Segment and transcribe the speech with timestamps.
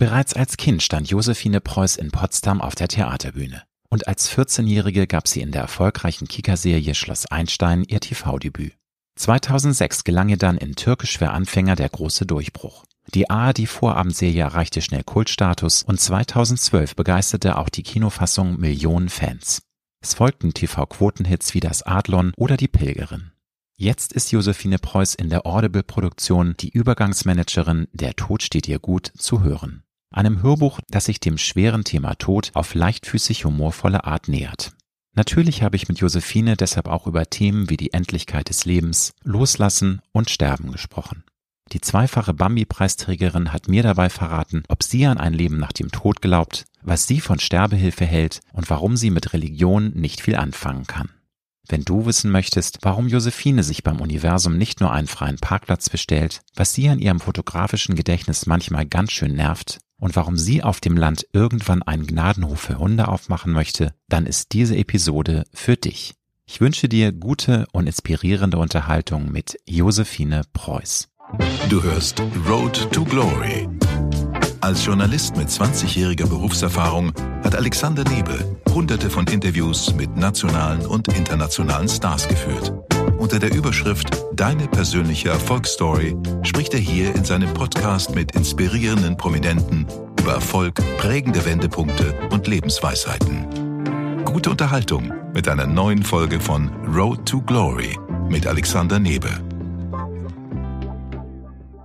[0.00, 3.64] Bereits als Kind stand Josephine Preuß in Potsdam auf der Theaterbühne.
[3.90, 8.72] Und als 14-Jährige gab sie in der erfolgreichen Kika-Serie Schloss Einstein ihr TV-Debüt.
[9.16, 12.86] 2006 gelang ihr dann in Türkisch für Anfänger der große Durchbruch.
[13.12, 19.60] Die ARD-Vorabendserie erreichte schnell Kultstatus und 2012 begeisterte auch die Kinofassung Millionen Fans.
[20.00, 23.32] Es folgten TV-Quotenhits wie das Adlon oder die Pilgerin.
[23.76, 29.42] Jetzt ist Josephine Preuß in der Audible-Produktion die Übergangsmanagerin Der Tod steht ihr gut zu
[29.42, 29.82] hören.
[30.12, 34.72] Einem Hörbuch, das sich dem schweren Thema Tod auf leichtfüßig humorvolle Art nähert.
[35.14, 40.02] Natürlich habe ich mit Josephine deshalb auch über Themen wie die Endlichkeit des Lebens, Loslassen
[40.12, 41.22] und Sterben gesprochen.
[41.72, 46.20] Die zweifache Bambi-Preisträgerin hat mir dabei verraten, ob sie an ein Leben nach dem Tod
[46.20, 51.10] glaubt, was sie von Sterbehilfe hält und warum sie mit Religion nicht viel anfangen kann.
[51.68, 56.42] Wenn du wissen möchtest, warum Josephine sich beim Universum nicht nur einen freien Parkplatz bestellt,
[56.56, 60.96] was sie an ihrem fotografischen Gedächtnis manchmal ganz schön nervt und warum sie auf dem
[60.96, 66.14] Land irgendwann einen Gnadenhof für Hunde aufmachen möchte, dann ist diese Episode für dich.
[66.46, 71.08] Ich wünsche dir gute und inspirierende Unterhaltung mit Josephine Preuß.
[71.68, 73.68] Du hörst Road to Glory.
[74.60, 77.12] Als Journalist mit 20-jähriger Berufserfahrung
[77.44, 82.72] hat Alexander Nebel hunderte von Interviews mit nationalen und internationalen Stars geführt.
[83.20, 89.86] Unter der Überschrift Deine persönliche Erfolgsstory spricht er hier in seinem Podcast mit inspirierenden Prominenten
[90.18, 94.24] über Erfolg, prägende Wendepunkte und Lebensweisheiten.
[94.24, 97.94] Gute Unterhaltung mit einer neuen Folge von Road to Glory
[98.30, 99.49] mit Alexander Nebel.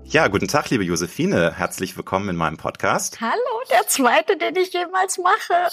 [0.08, 1.54] Ja, guten Tag, liebe Josephine.
[1.58, 3.20] Herzlich willkommen in meinem Podcast.
[3.22, 5.72] Hallo, der zweite, den ich jemals mache.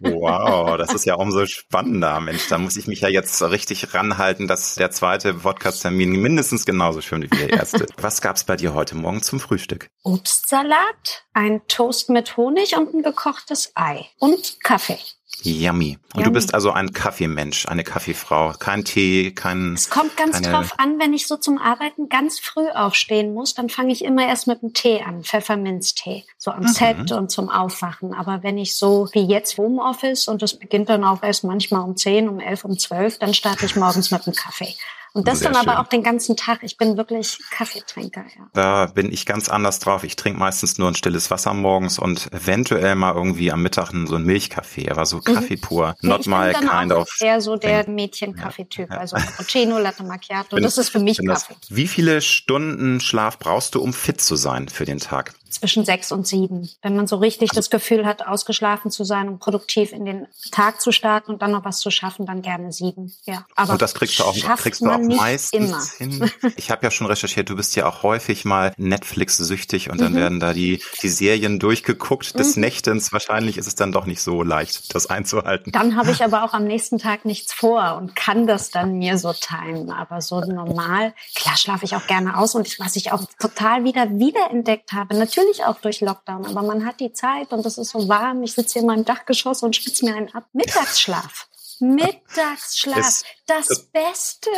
[0.00, 2.20] Wow, das ist ja umso spannender.
[2.20, 7.00] Mensch, da muss ich mich ja jetzt richtig ranhalten, dass der zweite Podcast-Termin mindestens genauso
[7.00, 7.86] schön wie der erste.
[7.96, 9.88] Was gab's bei dir heute Morgen zum Frühstück?
[10.02, 14.98] Obstsalat, ein Toast mit Honig und ein gekochtes Ei und Kaffee.
[15.42, 15.98] Yummy.
[16.12, 16.24] Und Yummy.
[16.24, 18.52] du bist also ein Kaffeemensch, eine Kaffeefrau.
[18.58, 19.74] Kein Tee, kein.
[19.74, 20.50] Es kommt ganz keine...
[20.52, 24.26] drauf an, wenn ich so zum Arbeiten ganz früh aufstehen muss, dann fange ich immer
[24.26, 26.68] erst mit einem Tee an, Pfefferminztee, so am mhm.
[26.68, 28.12] Set und zum Aufwachen.
[28.14, 31.96] Aber wenn ich so wie jetzt Homeoffice und das beginnt dann auch erst manchmal um
[31.96, 34.74] 10, um 11, um 12, dann starte ich morgens mit einem Kaffee.
[35.12, 35.80] Und das Sehr dann aber schön.
[35.80, 36.60] auch den ganzen Tag.
[36.62, 38.46] Ich bin wirklich Kaffeetrinker, ja.
[38.52, 40.04] Da bin ich ganz anders drauf.
[40.04, 44.14] Ich trinke meistens nur ein stilles Wasser morgens und eventuell mal irgendwie am Mittag so
[44.14, 45.24] ein Milchkaffee, aber so mhm.
[45.24, 45.60] Kaffee mhm.
[45.60, 45.96] pur.
[46.02, 47.08] Not ja, my kind of.
[47.20, 48.98] Eher so der Mädchen-Kaffeetyp, ja.
[48.98, 50.56] also Cappuccino, Latte Macchiato.
[50.56, 51.54] Bin, das ist für mich Kaffee.
[51.60, 55.34] Das, wie viele Stunden Schlaf brauchst du, um fit zu sein für den Tag?
[55.50, 56.68] Zwischen sechs und sieben.
[56.82, 60.80] Wenn man so richtig das Gefühl hat, ausgeschlafen zu sein und produktiv in den Tag
[60.80, 63.12] zu starten und dann noch was zu schaffen, dann gerne sieben.
[63.24, 63.46] Ja.
[63.56, 66.20] Aber und das kriegst du auch, kriegst du auch meistens immer.
[66.20, 66.30] hin.
[66.56, 70.16] Ich habe ja schon recherchiert, du bist ja auch häufig mal Netflix-süchtig und dann mhm.
[70.16, 72.60] werden da die, die Serien durchgeguckt des mhm.
[72.60, 73.12] Nächtens.
[73.12, 75.72] Wahrscheinlich ist es dann doch nicht so leicht, das einzuhalten.
[75.72, 79.18] Dann habe ich aber auch am nächsten Tag nichts vor und kann das dann mir
[79.18, 79.90] so timen.
[79.90, 84.08] Aber so normal, klar schlafe ich auch gerne aus und was ich auch total wieder
[84.10, 85.16] wiederentdeckt habe.
[85.16, 88.42] Natürlich natürlich auch durch Lockdown, aber man hat die Zeit und es ist so warm.
[88.42, 90.44] Ich sitze hier in meinem Dachgeschoss und schwitze mir einen ab.
[90.52, 91.48] Mittagsschlaf.
[91.80, 92.96] Mittagsschlaf.
[92.96, 94.50] Das, das, das Beste.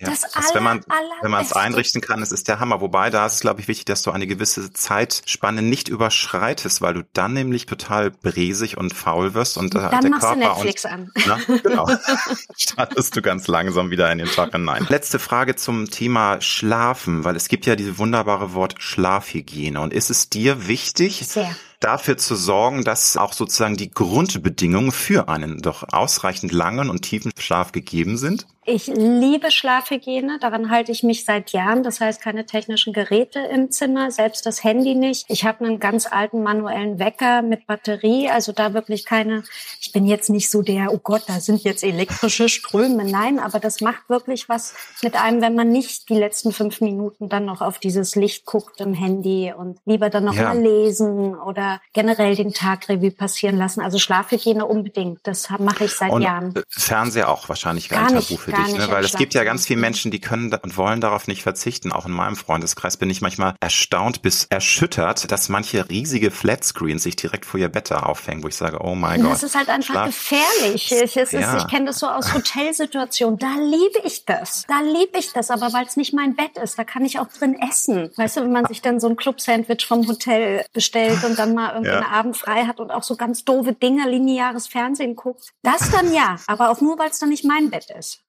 [0.00, 0.84] Ja, das also wenn man
[1.22, 2.80] wenn man es einrichten kann, es ist der Hammer.
[2.80, 6.94] Wobei da ist es glaube ich wichtig, dass du eine gewisse Zeitspanne nicht überschreitest, weil
[6.94, 10.84] du dann nämlich total bresig und faul wirst und dann der machst Körper du Netflix
[10.84, 11.12] und, an.
[11.26, 11.88] Na, genau.
[12.56, 14.86] Startest du ganz langsam wieder in den Tag hinein.
[14.88, 20.10] Letzte Frage zum Thema Schlafen, weil es gibt ja diese wunderbare Wort Schlafhygiene und ist
[20.10, 21.26] es dir wichtig?
[21.26, 27.02] Sehr dafür zu sorgen, dass auch sozusagen die Grundbedingungen für einen doch ausreichend langen und
[27.02, 28.46] tiefen Schlaf gegeben sind?
[28.70, 31.82] Ich liebe Schlafhygiene, daran halte ich mich seit Jahren.
[31.82, 35.24] Das heißt, keine technischen Geräte im Zimmer, selbst das Handy nicht.
[35.28, 39.42] Ich habe einen ganz alten manuellen Wecker mit Batterie, also da wirklich keine,
[39.80, 43.06] ich bin jetzt nicht so der, oh Gott, da sind jetzt elektrische Ströme.
[43.10, 47.30] Nein, aber das macht wirklich was mit einem, wenn man nicht die letzten fünf Minuten
[47.30, 50.52] dann noch auf dieses Licht guckt im Handy und lieber dann noch ja.
[50.52, 53.80] mal lesen oder generell den Tag Revue passieren lassen.
[53.80, 55.20] Also Schlafhygiene unbedingt.
[55.22, 56.52] Das mache ich seit und Jahren.
[56.68, 58.88] Fernseher auch wahrscheinlich gar, gar ein Tabu für dich, ne?
[58.90, 61.92] weil es gibt ja ganz viele Menschen, die können und wollen darauf nicht verzichten.
[61.92, 67.16] Auch in meinem Freundeskreis bin ich manchmal erstaunt bis erschüttert, dass manche riesige Flatscreens sich
[67.16, 69.32] direkt vor ihr Bett aufhängen, wo ich sage, oh mein Gott.
[69.32, 70.06] Das ist halt einfach Schlaf.
[70.06, 70.94] gefährlich.
[71.08, 71.56] Ich, ist, ja.
[71.56, 73.38] ich kenne das so aus Hotelsituationen.
[73.38, 74.64] Da liebe ich das.
[74.68, 77.28] Da liebe ich das, aber weil es nicht mein Bett ist, da kann ich auch
[77.28, 78.10] drin essen.
[78.16, 81.70] Weißt du, wenn man sich dann so ein Club-Sandwich vom Hotel bestellt und dann mal
[81.70, 82.00] irgendwie ja.
[82.00, 85.52] einen Abend frei hat und auch so ganz doofe Dinge, lineares Fernsehen guckt.
[85.62, 88.22] Das dann ja, aber auch nur, weil es dann nicht mein Bett ist.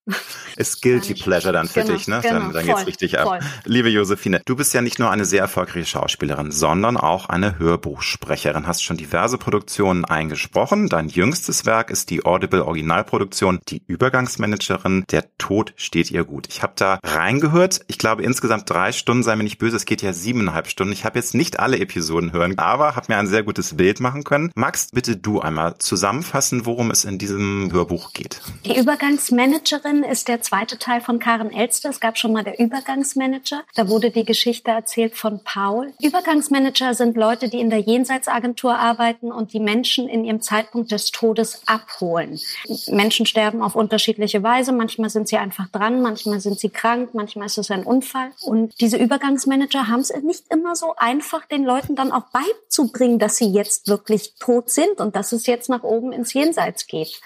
[0.55, 2.19] Ist Guilty Pleasure dann für genau, dich, ne?
[2.21, 3.27] Genau, dann dann geht's richtig ab.
[3.27, 3.39] Voll.
[3.65, 8.67] Liebe Josephine, du bist ja nicht nur eine sehr erfolgreiche Schauspielerin, sondern auch eine Hörbuchsprecherin.
[8.67, 10.89] Hast schon diverse Produktionen eingesprochen.
[10.89, 15.05] Dein jüngstes Werk ist die Audible Originalproduktion Die Übergangsmanagerin.
[15.11, 16.47] Der Tod steht ihr gut.
[16.49, 17.81] Ich habe da reingehört.
[17.87, 20.91] Ich glaube insgesamt drei Stunden, sei mir nicht böse, es geht ja siebeneinhalb Stunden.
[20.91, 24.23] Ich habe jetzt nicht alle Episoden hören, aber habe mir ein sehr gutes Bild machen
[24.23, 24.51] können.
[24.55, 28.41] Magst bitte du einmal zusammenfassen, worum es in diesem Hörbuch geht?
[28.65, 31.89] Die Übergangsmanagerin ist der zweite Teil von Karen Elster.
[31.89, 33.63] Es gab schon mal der Übergangsmanager.
[33.75, 35.93] Da wurde die Geschichte erzählt von Paul.
[36.01, 41.11] Übergangsmanager sind Leute, die in der Jenseitsagentur arbeiten und die Menschen in ihrem Zeitpunkt des
[41.11, 42.39] Todes abholen.
[42.87, 44.71] Menschen sterben auf unterschiedliche Weise.
[44.71, 48.31] Manchmal sind sie einfach dran, manchmal sind sie krank, manchmal ist es ein Unfall.
[48.41, 53.37] Und diese Übergangsmanager haben es nicht immer so einfach, den Leuten dann auch beizubringen, dass
[53.37, 57.21] sie jetzt wirklich tot sind und dass es jetzt nach oben ins Jenseits geht.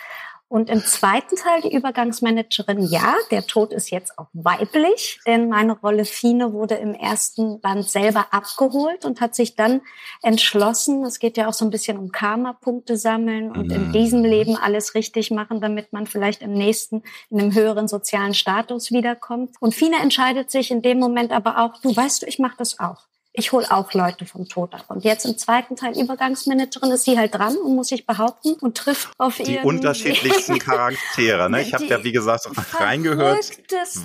[0.47, 5.73] Und im zweiten Teil die Übergangsmanagerin, ja, der Tod ist jetzt auch weiblich, denn meine
[5.79, 9.81] Rolle Fine wurde im ersten Band selber abgeholt und hat sich dann
[10.21, 13.75] entschlossen, es geht ja auch so ein bisschen um Karma-Punkte sammeln und mhm.
[13.75, 17.01] in diesem Leben alles richtig machen, damit man vielleicht im nächsten
[17.31, 19.55] in einem höheren sozialen Status wiederkommt.
[19.59, 22.79] Und Fine entscheidet sich in dem Moment aber auch, du weißt du, ich mache das
[22.79, 24.85] auch ich hole auch Leute vom Tod ab.
[24.89, 28.77] Und jetzt im zweiten Teil Übergangsmanagerin ist sie halt dran und muss sich behaupten und
[28.77, 31.49] trifft auf die unterschiedlichsten Charaktere.
[31.49, 31.63] Ne?
[31.63, 33.49] Ich habe ja wie gesagt reingehört.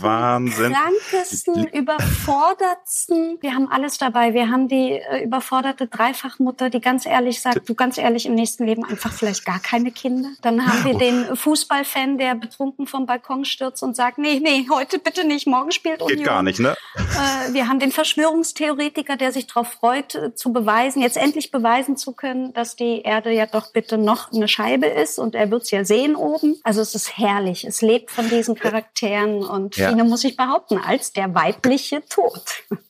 [0.01, 0.73] Wahnsinn.
[0.73, 3.37] Krankesten, überfordertsten.
[3.43, 4.33] Wir haben alles dabei.
[4.33, 8.65] Wir haben die äh, überforderte Dreifachmutter, die ganz ehrlich sagt, du ganz ehrlich im nächsten
[8.65, 10.31] Leben einfach vielleicht gar keine Kinder.
[10.41, 14.99] Dann haben wir den Fußballfan, der betrunken vom Balkon stürzt und sagt, nee, nee, heute
[14.99, 16.17] bitte nicht, morgen spielt Union.
[16.17, 16.75] Geht gar nicht, ne?
[16.97, 21.97] Äh, wir haben den Verschwörungstheoretiker, der sich darauf freut, äh, zu beweisen, jetzt endlich beweisen
[21.97, 25.63] zu können, dass die Erde ja doch bitte noch eine Scheibe ist und er wird
[25.63, 26.57] es ja sehen oben.
[26.63, 27.65] Also es ist herrlich.
[27.65, 29.91] Es lebt von diesen Charakteren und ja.
[29.91, 32.43] Fine muss ich behaupten, als der weibliche Tod.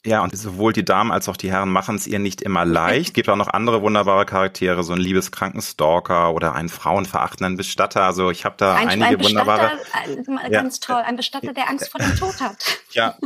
[0.04, 3.08] Ja, und sowohl die Damen als auch die Herren machen es ihr nicht immer leicht.
[3.08, 8.04] Es gibt auch noch andere wunderbare Charaktere, so ein liebeskranken Stalker oder einen frauenverachtenden Bestatter.
[8.04, 9.72] Also ich habe da ein, einige ein wunderbare.
[9.92, 10.94] Ein, ganz ja.
[10.94, 12.56] toll, ein Bestatter, der Angst vor dem Tod hat.
[12.92, 13.16] Ja,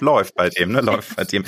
[0.00, 0.80] läuft bei dem, ne?
[0.80, 1.44] Läuft bei dem.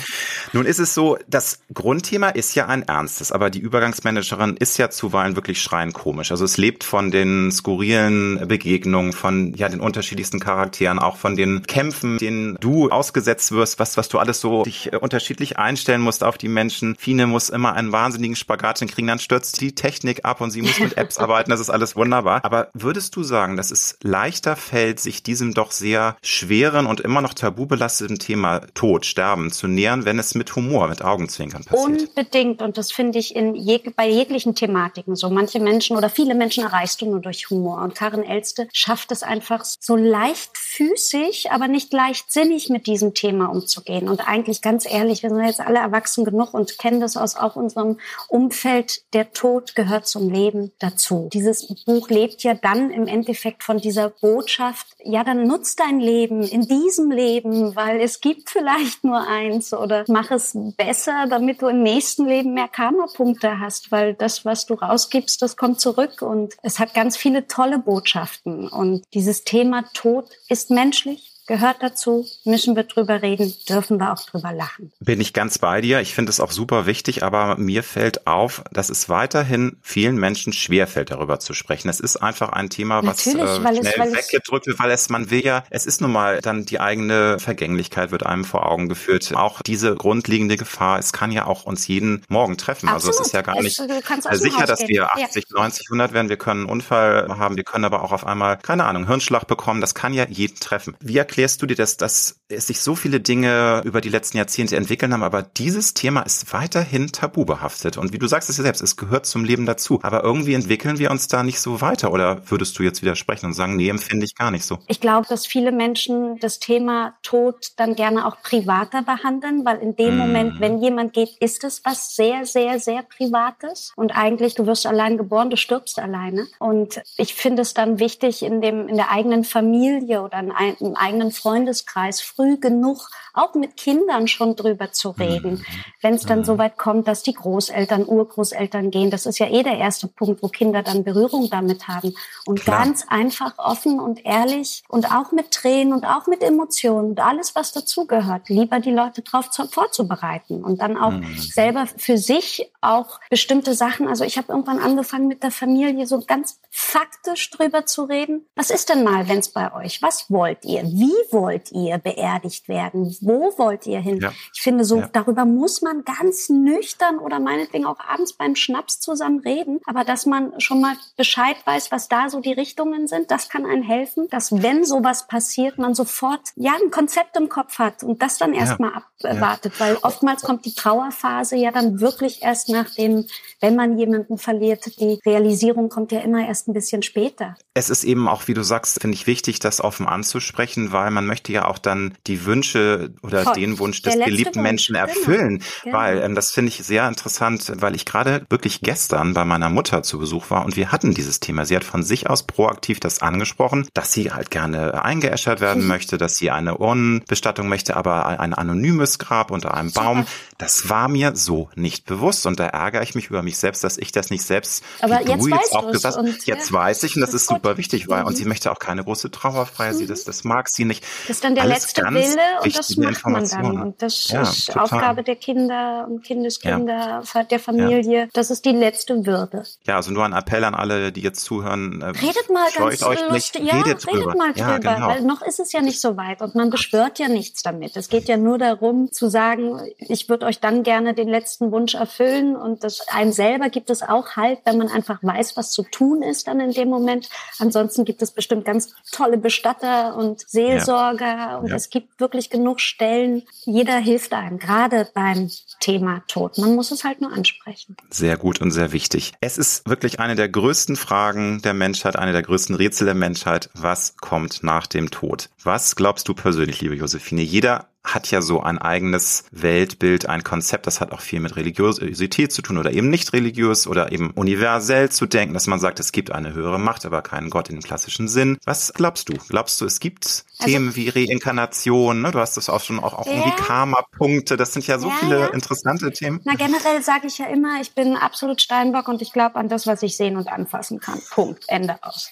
[0.53, 4.77] Nun ist es so, so, das Grundthema ist ja ein ernstes, aber die Übergangsmanagerin ist
[4.77, 6.29] ja zuweilen wirklich schreiend komisch.
[6.29, 11.63] Also es lebt von den skurrilen Begegnungen, von ja den unterschiedlichsten Charakteren, auch von den
[11.63, 16.21] Kämpfen, denen du ausgesetzt wirst, was, was du alles so dich äh, unterschiedlich einstellen musst
[16.21, 16.97] auf die Menschen.
[16.99, 20.81] Fine muss immer einen wahnsinnigen Spagat hinkriegen, dann stürzt die Technik ab und sie muss
[20.81, 22.43] mit Apps arbeiten, das ist alles wunderbar.
[22.43, 27.21] Aber würdest du sagen, dass es leichter fällt, sich diesem doch sehr schweren und immer
[27.21, 32.01] noch tabubelasteten Thema Tod, Sterben zu nähern, wenn es mit Humor mit Augenzwinkern passiert.
[32.01, 32.61] Unbedingt.
[32.61, 35.29] Und das finde ich in jeg bei jeglichen Thematiken so.
[35.29, 37.81] Manche Menschen oder viele Menschen erreichst du nur durch Humor.
[37.81, 44.09] Und Karin Elste schafft es einfach so leichtfüßig, aber nicht leichtsinnig mit diesem Thema umzugehen.
[44.09, 47.55] Und eigentlich ganz ehrlich, wir sind jetzt alle erwachsen genug und kennen das aus auch
[47.55, 49.03] unserem Umfeld.
[49.13, 51.29] Der Tod gehört zum Leben dazu.
[51.31, 56.43] Dieses Buch lebt ja dann im Endeffekt von dieser Botschaft, ja, dann nutzt dein Leben
[56.43, 61.67] in diesem Leben, weil es gibt vielleicht nur eins oder mach es besser, damit du
[61.67, 66.55] im nächsten Leben mehr Karma-Punkte hast, weil das, was du rausgibst, das kommt zurück und
[66.63, 68.69] es hat ganz viele tolle Botschaften.
[68.69, 74.23] Und dieses Thema Tod ist menschlich gehört dazu, müssen wir drüber reden, dürfen wir auch
[74.23, 74.93] drüber lachen.
[74.99, 75.99] Bin ich ganz bei dir.
[75.99, 80.53] Ich finde es auch super wichtig, aber mir fällt auf, dass es weiterhin vielen Menschen
[80.53, 81.89] schwerfällt, darüber zu sprechen.
[81.89, 85.43] Es ist einfach ein Thema, was äh, schnell es, weggedrückt wird, weil es, man will
[85.43, 89.33] ja, es ist nun mal dann die eigene Vergänglichkeit wird einem vor Augen geführt.
[89.35, 92.89] Auch diese grundlegende Gefahr, es kann ja auch uns jeden Morgen treffen.
[92.89, 93.15] Absolut.
[93.15, 95.61] Also es ist ja gar nicht es, sicher, dass wir 80, ja.
[95.61, 96.29] 90, 100 werden.
[96.29, 99.81] Wir können einen Unfall haben, wir können aber auch auf einmal, keine Ahnung, Hirnschlag bekommen.
[99.81, 100.95] Das kann ja jeden treffen.
[100.99, 104.35] Wie erklärt erklärst du dir das, dass es sich so viele Dinge über die letzten
[104.35, 107.95] Jahrzehnte entwickeln haben, aber dieses Thema ist weiterhin tabu behaftet.
[107.95, 109.99] Und wie du sagst es ja selbst, es gehört zum Leben dazu.
[110.03, 112.11] Aber irgendwie entwickeln wir uns da nicht so weiter.
[112.11, 114.79] Oder würdest du jetzt widersprechen und sagen, nee, empfinde ich gar nicht so?
[114.87, 119.95] Ich glaube, dass viele Menschen das Thema Tod dann gerne auch privater behandeln, weil in
[119.95, 120.17] dem mm.
[120.17, 123.93] Moment, wenn jemand geht, ist es was sehr, sehr, sehr Privates.
[123.95, 126.47] Und eigentlich, du wirst allein geboren, du stirbst alleine.
[126.59, 130.51] Und ich finde es dann wichtig, in dem, in der eigenen Familie oder im
[130.95, 135.51] eigenen Freundeskreis früh genug auch mit Kindern schon drüber zu reden.
[135.53, 135.65] Mhm.
[136.01, 136.43] Wenn es dann mhm.
[136.45, 140.43] so weit kommt, dass die Großeltern, Urgroßeltern gehen, das ist ja eh der erste Punkt,
[140.43, 142.13] wo Kinder dann Berührung damit haben.
[142.45, 142.85] Und Klar.
[142.85, 147.55] ganz einfach offen und ehrlich und auch mit Tränen und auch mit Emotionen und alles,
[147.55, 151.37] was dazugehört, lieber die Leute drauf zu, vorzubereiten und dann auch mhm.
[151.37, 154.07] selber für sich auch bestimmte Sachen.
[154.07, 158.45] Also ich habe irgendwann angefangen mit der Familie so ganz faktisch drüber zu reden.
[158.55, 160.01] Was ist denn mal, wenn es bei euch?
[160.01, 160.83] Was wollt ihr?
[160.83, 163.15] Wie wollt ihr beerdigt werden?
[163.29, 164.19] Wo wollt ihr hin?
[164.19, 164.33] Ja.
[164.55, 165.09] Ich finde, so ja.
[165.13, 169.79] darüber muss man ganz nüchtern oder meinetwegen auch abends beim Schnaps zusammen reden.
[169.85, 173.67] Aber dass man schon mal Bescheid weiß, was da so die Richtungen sind, das kann
[173.67, 178.21] einem helfen, dass wenn sowas passiert, man sofort ja ein Konzept im Kopf hat und
[178.23, 179.29] das dann erstmal ja.
[179.29, 179.79] abwartet.
[179.79, 183.25] Weil oftmals kommt die Trauerphase ja dann wirklich erst nach dem,
[183.61, 184.99] wenn man jemanden verliert.
[184.99, 187.55] Die Realisierung kommt ja immer erst ein bisschen später.
[187.79, 191.25] Es ist eben auch, wie du sagst, finde ich wichtig, das offen anzusprechen, weil man
[191.25, 193.53] möchte ja auch dann die Wünsche oder Voll.
[193.53, 194.63] den Wunsch des geliebten Wunsch.
[194.63, 195.07] Menschen genau.
[195.07, 195.63] erfüllen.
[195.85, 195.97] Genau.
[195.97, 200.03] Weil ähm, das finde ich sehr interessant, weil ich gerade wirklich gestern bei meiner Mutter
[200.03, 201.65] zu Besuch war und wir hatten dieses Thema.
[201.65, 205.87] Sie hat von sich aus proaktiv das angesprochen, dass sie halt gerne eingeäschert werden mhm.
[205.87, 209.93] möchte, dass sie eine Urnenbestattung möchte, aber ein anonymes Grab unter einem.
[209.93, 210.25] Baum.
[210.57, 213.97] Das war mir so nicht bewusst und da ärgere ich mich über mich selbst, dass
[213.97, 216.75] ich das nicht selbst, aber jetzt, du jetzt auch gesagt hast, jetzt ja.
[216.75, 218.27] weiß ich und das ist, ist super wichtig, weil mhm.
[218.27, 219.97] und sie möchte auch keine große Trauerfeier, mhm.
[219.97, 221.03] sie das, das mag sie nicht.
[221.27, 223.81] Das ist dann der Alles letzte Wille und das macht man dann.
[223.81, 224.83] Und das ja, ist total.
[224.83, 227.43] Aufgabe der Kinder und Kindeskinder, ja.
[227.43, 228.21] der Familie.
[228.21, 228.27] Ja.
[228.33, 229.63] Das ist die letzte Würde.
[229.85, 232.01] Ja, also nur ein Appell an alle, die jetzt zuhören.
[232.01, 233.63] Äh, redet mal ganz euch lustig.
[233.63, 235.07] Ja, redet, redet mal drüber, genau.
[235.07, 237.95] weil noch ist es ja nicht so weit und man beschwört ja nichts damit.
[237.97, 241.95] Es geht ja nur darum zu sagen, ich würde euch dann gerne den letzten Wunsch
[241.95, 245.83] erfüllen und das einem selber gibt es auch halt, wenn man einfach weiß, was zu
[245.83, 247.29] tun ist dann in dem Moment.
[247.57, 253.43] Ansonsten gibt es bestimmt ganz tolle Bestatter und Seelsorger und es gibt wirklich genug Stellen,
[253.65, 256.57] jeder hilft einem, gerade beim Thema Tod.
[256.57, 257.95] Man muss es halt nur ansprechen.
[258.09, 259.33] Sehr gut und sehr wichtig.
[259.41, 263.69] Es ist wirklich eine der größten Fragen der Menschheit, eine der größten Rätsel der Menschheit.
[263.73, 265.49] Was kommt nach dem Tod?
[265.63, 267.41] Was glaubst du persönlich, liebe Josephine?
[267.41, 272.51] Jeder hat ja so ein eigenes Weltbild, ein Konzept, das hat auch viel mit Religiosität
[272.51, 276.11] zu tun oder eben nicht religiös oder eben universell zu denken, dass man sagt, es
[276.11, 278.57] gibt eine höhere Macht, aber keinen Gott dem klassischen Sinn.
[278.65, 279.33] Was glaubst du?
[279.49, 282.31] Glaubst du, es gibt also, Themen wie Reinkarnation, ne?
[282.31, 283.33] du hast das auch schon auch, auch ja.
[283.33, 285.47] irgendwie Karma-Punkte, das sind ja so ja, viele ja.
[285.47, 286.39] interessante Themen.
[286.45, 289.87] Na generell sage ich ja immer, ich bin absolut Steinbock und ich glaube an das,
[289.87, 291.21] was ich sehen und anfassen kann.
[291.31, 291.65] Punkt.
[291.67, 292.31] Ende aus.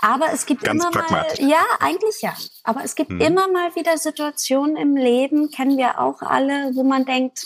[0.00, 2.34] Aber es gibt Ganz immer mal, ja, eigentlich ja.
[2.64, 3.20] Aber es gibt hm.
[3.20, 7.44] immer mal wieder Situationen im Leben, kennen wir auch alle, wo man denkt,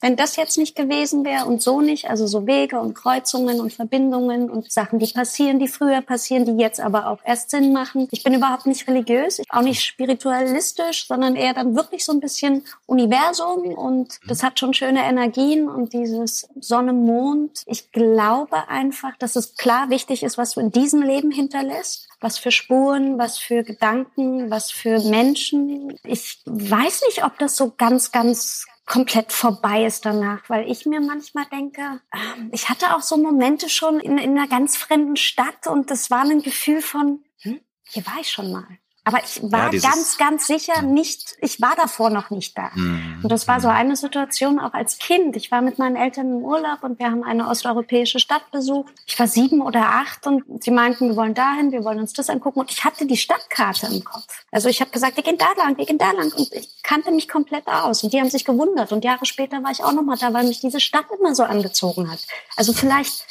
[0.00, 3.72] wenn das jetzt nicht gewesen wäre und so nicht, also so Wege und Kreuzungen und
[3.72, 8.08] Verbindungen und Sachen, die passieren, die früher passieren, die jetzt aber auch erst Sinn machen.
[8.10, 12.64] Ich bin überhaupt nicht religiös, auch nicht spiritualistisch, sondern eher dann wirklich so ein bisschen
[12.86, 17.62] Universum und das hat schon schöne Energien und dieses Sonne, Mond.
[17.66, 22.38] Ich glaube einfach, dass es klar wichtig ist, was du in diesem Leben hinterlässt was
[22.38, 25.96] für Spuren, was für Gedanken, was für Menschen.
[26.04, 31.00] Ich weiß nicht, ob das so ganz, ganz komplett vorbei ist danach, weil ich mir
[31.00, 35.66] manchmal denke, ähm, ich hatte auch so Momente schon in, in einer ganz fremden Stadt
[35.66, 38.66] und das war ein Gefühl von, hm, hier war ich schon mal.
[39.04, 42.70] Aber ich war ja, ganz, ganz sicher nicht, ich war davor noch nicht da.
[42.74, 43.20] Mhm.
[43.24, 45.34] Und das war so eine Situation auch als Kind.
[45.34, 48.92] Ich war mit meinen Eltern im Urlaub und wir haben eine osteuropäische Stadt besucht.
[49.06, 52.30] Ich war sieben oder acht und sie meinten, wir wollen dahin, wir wollen uns das
[52.30, 52.60] angucken.
[52.60, 54.44] Und ich hatte die Stadtkarte im Kopf.
[54.52, 56.32] Also ich habe gesagt, wir gehen da lang, wir gehen da lang.
[56.32, 58.04] Und ich kannte mich komplett aus.
[58.04, 58.92] Und die haben sich gewundert.
[58.92, 62.08] Und Jahre später war ich auch nochmal da, weil mich diese Stadt immer so angezogen
[62.08, 62.20] hat.
[62.56, 63.26] Also vielleicht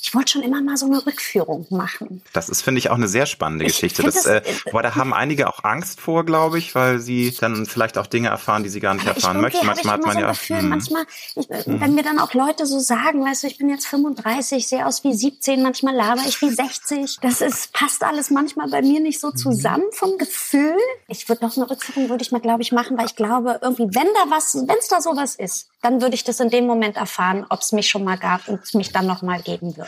[0.00, 2.22] ich wollte schon immer mal so eine Rückführung machen.
[2.32, 4.02] Das ist, finde ich, auch eine sehr spannende ich Geschichte.
[4.02, 7.66] Das, das, äh, aber da haben einige auch Angst vor, glaube ich, weil sie dann
[7.66, 9.66] vielleicht auch Dinge erfahren, die sie gar nicht erfahren möchten.
[9.66, 10.28] Manchmal hat man so ja.
[10.28, 10.68] Gefühl, hm.
[10.68, 11.80] Manchmal, ich, hm.
[11.80, 15.02] wenn mir dann auch Leute so sagen, weißt du, ich bin jetzt 35, sehe aus
[15.04, 17.18] wie 17, manchmal laber ich wie 60.
[17.20, 20.76] Das ist, passt alles manchmal bei mir nicht so zusammen vom Gefühl.
[21.08, 23.88] Ich würde noch eine Rückführung, würde ich mal, glaube ich, machen, weil ich glaube, irgendwie,
[23.94, 26.96] wenn da was, wenn es da sowas ist, dann würde ich das in dem Moment
[26.96, 29.87] erfahren, ob es mich schon mal gab und es mich dann noch mal geben wird.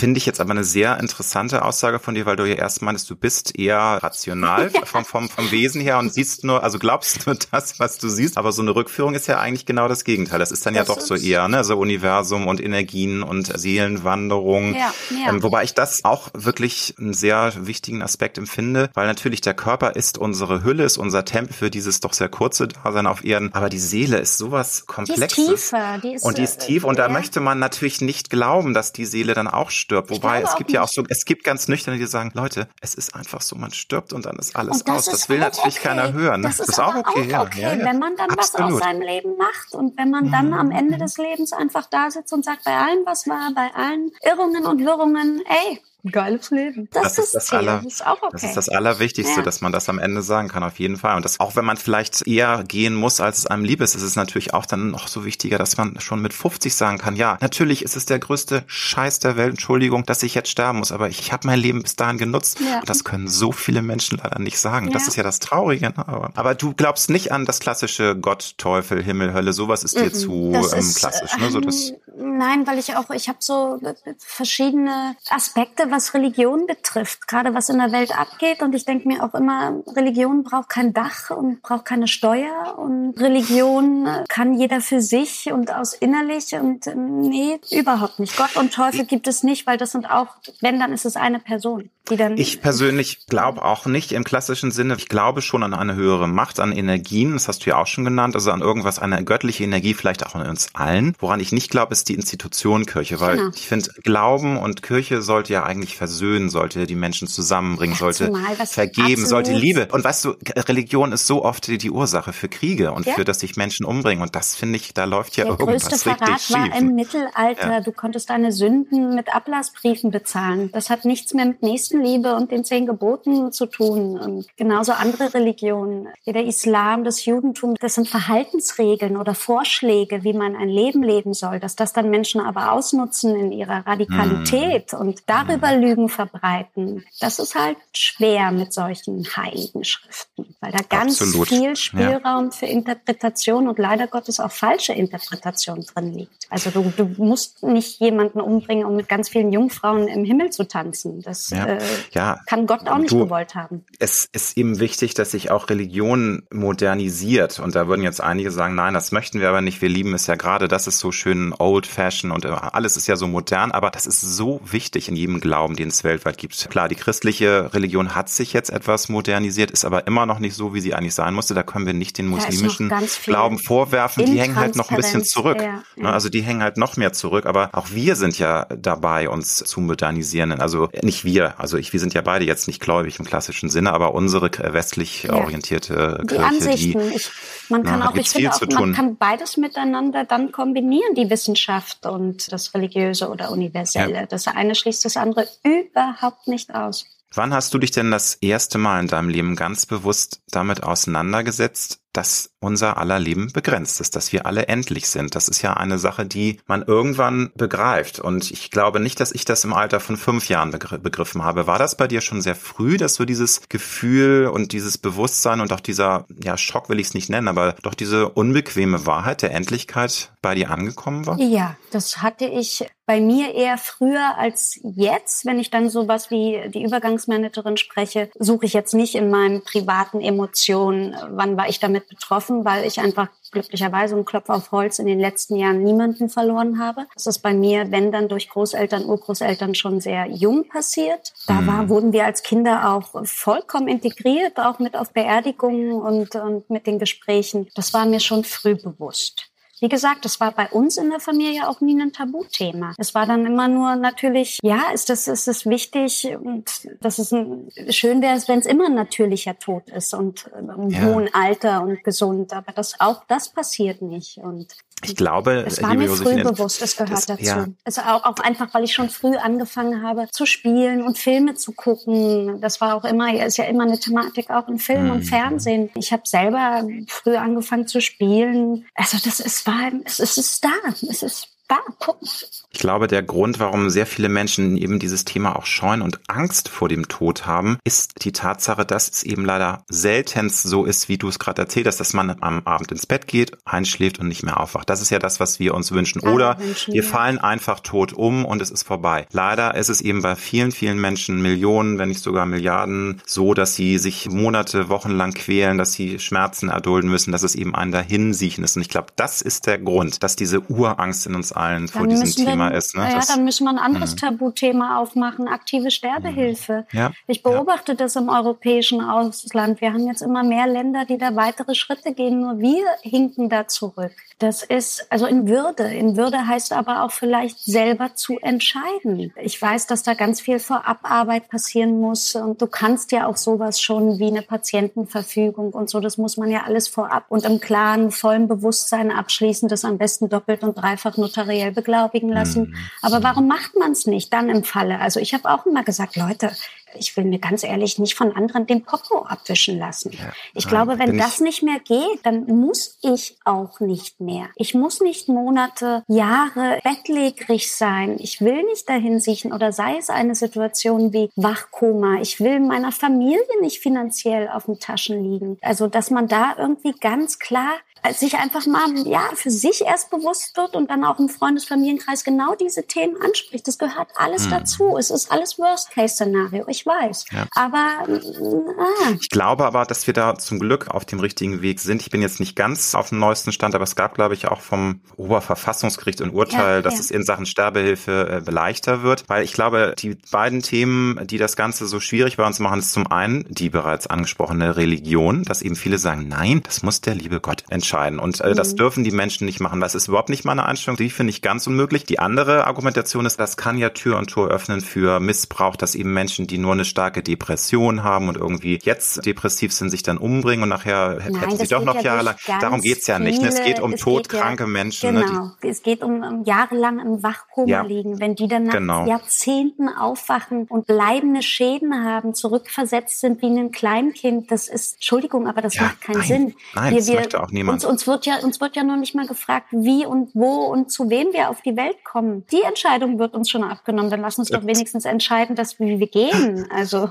[0.00, 3.10] Finde ich jetzt aber eine sehr interessante Aussage von dir, weil du ja erst meinst,
[3.10, 4.86] du bist eher rational ja.
[4.86, 8.38] vom, vom, vom Wesen her und siehst nur, also glaubst nur das, was du siehst.
[8.38, 10.38] Aber so eine Rückführung ist ja eigentlich genau das Gegenteil.
[10.38, 14.74] Das ist dann das ja doch so eher, ne, so Universum und Energien und Seelenwanderung.
[14.74, 15.28] Ja, ja.
[15.28, 19.96] Ähm, wobei ich das auch wirklich einen sehr wichtigen Aspekt empfinde, weil natürlich der Körper
[19.96, 23.52] ist unsere Hülle, ist unser Tempel für dieses doch sehr kurze Dasein auf Erden.
[23.52, 25.34] Aber die Seele ist sowas Komplexes.
[25.34, 25.98] Die ist tiefer.
[26.02, 26.84] Die ist, und die ist tief.
[26.84, 30.10] Und da möchte man natürlich nicht glauben, dass die Seele dann auch stirbt stirbt.
[30.10, 33.14] Wobei es gibt ja auch so, es gibt ganz nüchterne, die sagen, Leute, es ist
[33.14, 35.06] einfach so, man stirbt und dann ist alles das aus.
[35.08, 35.88] Ist das will natürlich okay.
[35.88, 36.42] keiner hören.
[36.42, 37.34] Das, das ist, auch okay.
[37.34, 37.62] Auch okay.
[37.62, 37.84] Ja, ja.
[37.84, 38.66] Wenn man dann Absolut.
[38.66, 40.54] was aus seinem Leben macht und wenn man dann mhm.
[40.54, 44.12] am Ende des Lebens einfach da sitzt und sagt, bei allem, was war, bei allen
[44.22, 46.88] Irrungen und Wirrungen, ey, geiles Leben.
[46.92, 48.30] Das, das ist das, Aller, das ist auch okay.
[48.32, 49.42] Das ist das Allerwichtigste, ja.
[49.42, 51.16] dass man das am Ende sagen kann, auf jeden Fall.
[51.16, 54.02] Und das, auch wenn man vielleicht eher gehen muss, als es einem lieb ist, ist
[54.02, 57.38] es natürlich auch dann noch so wichtiger, dass man schon mit 50 sagen kann, ja,
[57.40, 61.08] natürlich ist es der größte Scheiß der Welt, Entschuldigung, dass ich jetzt sterben muss, aber
[61.08, 62.60] ich habe mein Leben bis dahin genutzt.
[62.60, 62.80] Ja.
[62.80, 64.86] Und das können so viele Menschen leider nicht sagen.
[64.86, 64.92] Ja.
[64.92, 65.90] Das ist ja das Traurige.
[65.90, 65.94] Ne?
[65.96, 70.04] Aber, aber, du glaubst nicht an das klassische Gott, Teufel, Himmel, Hölle, sowas ist dir
[70.04, 70.14] mhm.
[70.14, 71.36] zu ähm, ist, klassisch.
[71.38, 71.50] Ne?
[71.50, 73.80] So das Nein, weil ich auch, ich habe so
[74.18, 78.62] verschiedene Aspekte, was Religion betrifft, gerade was in der Welt abgeht.
[78.62, 82.78] Und ich denke mir auch immer, Religion braucht kein Dach und braucht keine Steuer.
[82.78, 86.54] Und Religion kann jeder für sich und aus innerlich.
[86.54, 88.36] Und nee, überhaupt nicht.
[88.36, 90.28] Gott und Teufel gibt es nicht, weil das sind auch,
[90.60, 91.90] wenn, dann ist es eine Person.
[92.10, 94.96] Die dann ich persönlich glaube auch nicht im klassischen Sinne.
[94.96, 98.04] Ich glaube schon an eine höhere Macht, an Energien, das hast du ja auch schon
[98.04, 101.14] genannt, also an irgendwas, eine göttliche Energie, vielleicht auch in uns allen.
[101.20, 103.50] Woran ich nicht glaube, ist die Institution Kirche, weil genau.
[103.54, 108.54] ich finde, Glauben und Kirche sollte ja eigentlich versöhnen, sollte die Menschen zusammenbringen, sollte Zumal,
[108.66, 109.88] vergeben, sollte Liebe.
[109.92, 113.14] Und weißt du, Religion ist so oft die Ursache für Kriege und ja.
[113.14, 114.22] für, dass sich Menschen umbringen.
[114.22, 116.56] Und das finde ich, da läuft ja Der irgendwas größte richtig Verrat schief.
[116.56, 117.72] war im Mittelalter.
[117.72, 117.80] Ja.
[117.80, 120.70] Du konntest deine Sünden mit Ablassbriefen bezahlen.
[120.72, 124.18] Das hat nichts mehr mit Nächstenliebe und den zehn Geboten zu tun.
[124.18, 126.08] Und genauso andere Religionen.
[126.26, 131.60] Der Islam, das Judentum, das sind Verhaltensregeln oder Vorschläge, wie man ein Leben leben soll.
[131.60, 135.00] Dass das dann Menschen aber ausnutzen in ihrer Radikalität hm.
[135.00, 141.20] und darüber Lügen verbreiten, das ist halt schwer mit solchen heiligen Schriften, weil da ganz
[141.20, 141.48] Absolut.
[141.48, 142.50] viel Spielraum ja.
[142.50, 146.46] für Interpretation und leider Gottes auch falsche Interpretation drin liegt.
[146.50, 150.66] Also du, du musst nicht jemanden umbringen, um mit ganz vielen Jungfrauen im Himmel zu
[150.66, 151.22] tanzen.
[151.22, 151.66] Das ja.
[151.66, 151.78] Äh,
[152.12, 152.40] ja.
[152.46, 153.84] kann Gott auch nicht du, gewollt haben.
[153.98, 157.58] Es ist eben wichtig, dass sich auch Religion modernisiert.
[157.58, 159.82] Und da würden jetzt einige sagen, nein, das möchten wir aber nicht.
[159.82, 163.26] Wir lieben es ja gerade, das ist so schön old-fashioned und alles ist ja so
[163.26, 163.72] modern.
[163.72, 166.70] Aber das ist so wichtig in jedem Glauben, den es weltweit gibt.
[166.70, 170.74] Klar, die christliche Religion hat sich jetzt etwas modernisiert, ist aber immer noch nicht so,
[170.74, 171.54] wie sie eigentlich sein musste.
[171.54, 172.92] Da können wir nicht den muslimischen
[173.24, 174.24] Glauben vorwerfen.
[174.26, 175.60] Die hängen halt noch ein bisschen zurück.
[175.60, 176.10] Ja, ja.
[176.10, 177.46] Also die hängen halt noch mehr zurück.
[177.46, 180.52] Aber auch wir sind ja dabei, uns zu modernisieren.
[180.60, 183.92] Also nicht wir, also ich, wir sind ja beide jetzt nicht gläubig im klassischen Sinne,
[183.92, 185.34] aber unsere westlich ja.
[185.34, 187.10] orientierte die Kirche, Ansichten.
[187.10, 187.30] die ich,
[187.68, 192.52] man kann auch, ich finde auch, man kann beides miteinander dann kombinieren, die Wissenschaft und
[192.52, 194.26] das Religiöse oder Universelle.
[194.28, 197.06] Das eine schließt das andere überhaupt nicht aus.
[197.32, 202.00] Wann hast du dich denn das erste Mal in deinem Leben ganz bewusst damit auseinandergesetzt,
[202.12, 205.34] dass unser aller Leben begrenzt ist, dass wir alle endlich sind.
[205.36, 208.18] Das ist ja eine Sache, die man irgendwann begreift.
[208.18, 211.68] Und ich glaube nicht, dass ich das im Alter von fünf Jahren begriffen habe.
[211.68, 215.72] War das bei dir schon sehr früh, dass so dieses Gefühl und dieses Bewusstsein und
[215.72, 219.52] auch dieser, ja, Schock will ich es nicht nennen, aber doch diese unbequeme Wahrheit der
[219.52, 221.38] Endlichkeit bei dir angekommen war?
[221.38, 225.44] Ja, das hatte ich bei mir eher früher als jetzt.
[225.44, 230.20] Wenn ich dann sowas wie die Übergangsmanagerin spreche, suche ich jetzt nicht in meinen privaten
[230.20, 235.06] Emotionen, wann war ich damit betroffen, weil ich einfach glücklicherweise und Klopf auf Holz in
[235.06, 237.08] den letzten Jahren niemanden verloren habe.
[237.14, 241.32] Das ist bei mir, wenn dann durch Großeltern, Urgroßeltern schon sehr jung passiert.
[241.48, 241.88] Da war, mhm.
[241.88, 247.00] wurden wir als Kinder auch vollkommen integriert, auch mit auf Beerdigungen und, und mit den
[247.00, 247.66] Gesprächen.
[247.74, 249.49] Das war mir schon früh bewusst.
[249.80, 252.94] Wie gesagt, das war bei uns in der Familie auch nie ein Tabuthema.
[252.98, 257.32] Es war dann immer nur natürlich, ja, ist das, ist das wichtig und dass es
[257.32, 261.02] ein, schön wäre, wenn es immer ein natürlicher Tod ist und im ja.
[261.02, 262.52] hohen Alter und gesund.
[262.52, 264.38] Aber das, auch das passiert nicht.
[264.38, 264.68] Und
[265.02, 267.42] ich glaube, es war mir früh bewusst, es gehört das, dazu.
[267.42, 267.66] Ja.
[267.84, 271.72] Es auch, auch einfach, weil ich schon früh angefangen habe zu spielen und Filme zu
[271.72, 272.60] gucken.
[272.60, 275.10] Das war auch immer, ist ja immer eine Thematik auch in Film mhm.
[275.12, 275.90] und Fernsehen.
[275.94, 278.86] Ich habe selber früh angefangen zu spielen.
[278.94, 280.70] Also das ist war, es ist da,
[281.08, 282.64] es ist da, Punkt.
[282.72, 286.68] Ich glaube, der Grund, warum sehr viele Menschen eben dieses Thema auch scheuen und Angst
[286.68, 291.18] vor dem Tod haben, ist die Tatsache, dass es eben leider seltenst so ist, wie
[291.18, 294.42] du es gerade erzählt hast, dass man am Abend ins Bett geht, einschläft und nicht
[294.42, 294.90] mehr aufwacht.
[294.90, 296.20] Das ist ja das, was wir uns wünschen.
[296.20, 297.08] Oder Menschen, wir ja.
[297.08, 299.26] fallen einfach tot um und es ist vorbei.
[299.30, 303.76] Leider ist es eben bei vielen, vielen Menschen, Millionen, wenn nicht sogar Milliarden, so, dass
[303.76, 307.92] sie sich Monate, Wochen lang quälen, dass sie Schmerzen erdulden müssen, dass es eben ein
[307.92, 308.76] Dahinsiechen ist.
[308.76, 312.46] Und ich glaube, das ist der Grund, dass diese Urangst in uns allen vor diesem
[312.46, 312.96] Thema wir, ist.
[312.96, 313.02] Ne?
[313.02, 314.20] Ja, das, dann müssen wir ein anderes mh.
[314.20, 316.86] Tabuthema aufmachen, aktive Sterbehilfe.
[316.92, 317.96] Ja, ich beobachte ja.
[317.96, 319.80] das im europäischen Ausland.
[319.80, 322.40] Wir haben jetzt immer mehr Länder, die da weitere Schritte gehen.
[322.40, 324.12] Nur wir hinken da zurück.
[324.38, 325.82] Das ist also in Würde.
[325.82, 329.34] In Würde heißt aber auch vielleicht selber zu entscheiden.
[329.36, 333.80] Ich weiß, dass da ganz viel Vorabarbeit passieren muss und du kannst ja auch sowas
[333.80, 336.00] schon wie eine Patientenverfügung und so.
[336.00, 340.30] Das muss man ja alles vorab und im klaren, vollen Bewusstsein abschließen, das am besten
[340.30, 342.70] doppelt und dreifach notariell beglaubigen lassen.
[342.70, 342.76] Mhm.
[343.02, 344.98] Aber warum macht man es nicht dann im Falle?
[345.00, 346.50] Also ich habe auch immer gesagt, Leute,
[346.98, 350.12] ich will mir ganz ehrlich nicht von anderen den Popo abwischen lassen.
[350.12, 354.48] Ja, ich nein, glaube, wenn das nicht mehr geht, dann muss ich auch nicht mehr.
[354.56, 358.16] Ich muss nicht Monate, Jahre bettlägerig sein.
[358.18, 362.20] Ich will nicht dahin siechen oder sei es eine Situation wie Wachkoma.
[362.20, 365.58] Ich will meiner Familie nicht finanziell auf den Taschen liegen.
[365.62, 367.72] Also, dass man da irgendwie ganz klar
[368.12, 372.54] sich einfach mal ja für sich erst bewusst wird und dann auch im Freundesfamilienkreis genau
[372.54, 373.68] diese Themen anspricht.
[373.68, 374.50] Das gehört alles hm.
[374.50, 374.96] dazu.
[374.96, 376.64] Es ist alles Worst-Case-Szenario.
[376.68, 377.26] Ich weiß.
[377.32, 377.46] Ja.
[377.54, 379.12] Aber ah.
[379.20, 382.02] ich glaube aber, dass wir da zum Glück auf dem richtigen Weg sind.
[382.02, 384.60] Ich bin jetzt nicht ganz auf dem neuesten Stand, aber es gab, glaube ich, auch
[384.60, 387.00] vom Oberverfassungsgericht ein Urteil, ja, dass ja.
[387.00, 391.54] es in Sachen Sterbehilfe äh, leichter wird, weil ich glaube, die beiden Themen, die das
[391.54, 395.76] Ganze so schwierig bei uns machen, ist zum einen die bereits angesprochene Religion, dass eben
[395.76, 398.18] viele sagen, nein, das muss der liebe Gott entscheiden entscheiden.
[398.18, 398.54] Und äh, mhm.
[398.54, 399.80] das dürfen die Menschen nicht machen.
[399.80, 400.96] Das ist überhaupt nicht meine Einstellung.
[400.96, 402.04] Die finde ich ganz unmöglich.
[402.04, 406.12] Die andere Argumentation ist, das kann ja Tür und Tor öffnen für Missbrauch, dass eben
[406.12, 410.62] Menschen, die nur eine starke Depression haben und irgendwie jetzt depressiv sind, sich dann umbringen
[410.62, 412.36] und nachher Nein, hätten sie doch noch ja jahrelang.
[412.60, 413.42] Darum geht's ja nicht.
[413.42, 415.14] es geht um todkranke ja, Menschen.
[415.14, 415.44] Ne, genau.
[415.44, 418.20] Ne, es geht um, um jahrelang im Wachkoma liegen.
[418.20, 419.06] Wenn die dann nach genau.
[419.06, 425.62] Jahrzehnten aufwachen und bleibende Schäden haben, zurückversetzt sind wie ein Kleinkind, das ist, Entschuldigung, aber
[425.62, 426.54] das macht keinen nein, Sinn.
[426.74, 427.79] Nein, wir, das möchte auch niemand.
[427.80, 430.90] Uns, uns, wird ja, uns wird ja noch nicht mal gefragt, wie und wo und
[430.92, 432.44] zu wem wir auf die Welt kommen.
[432.52, 434.10] Die Entscheidung wird uns schon abgenommen.
[434.10, 436.68] Dann lass uns doch wenigstens entscheiden, dass wir, wir gehen.
[436.70, 437.10] Also.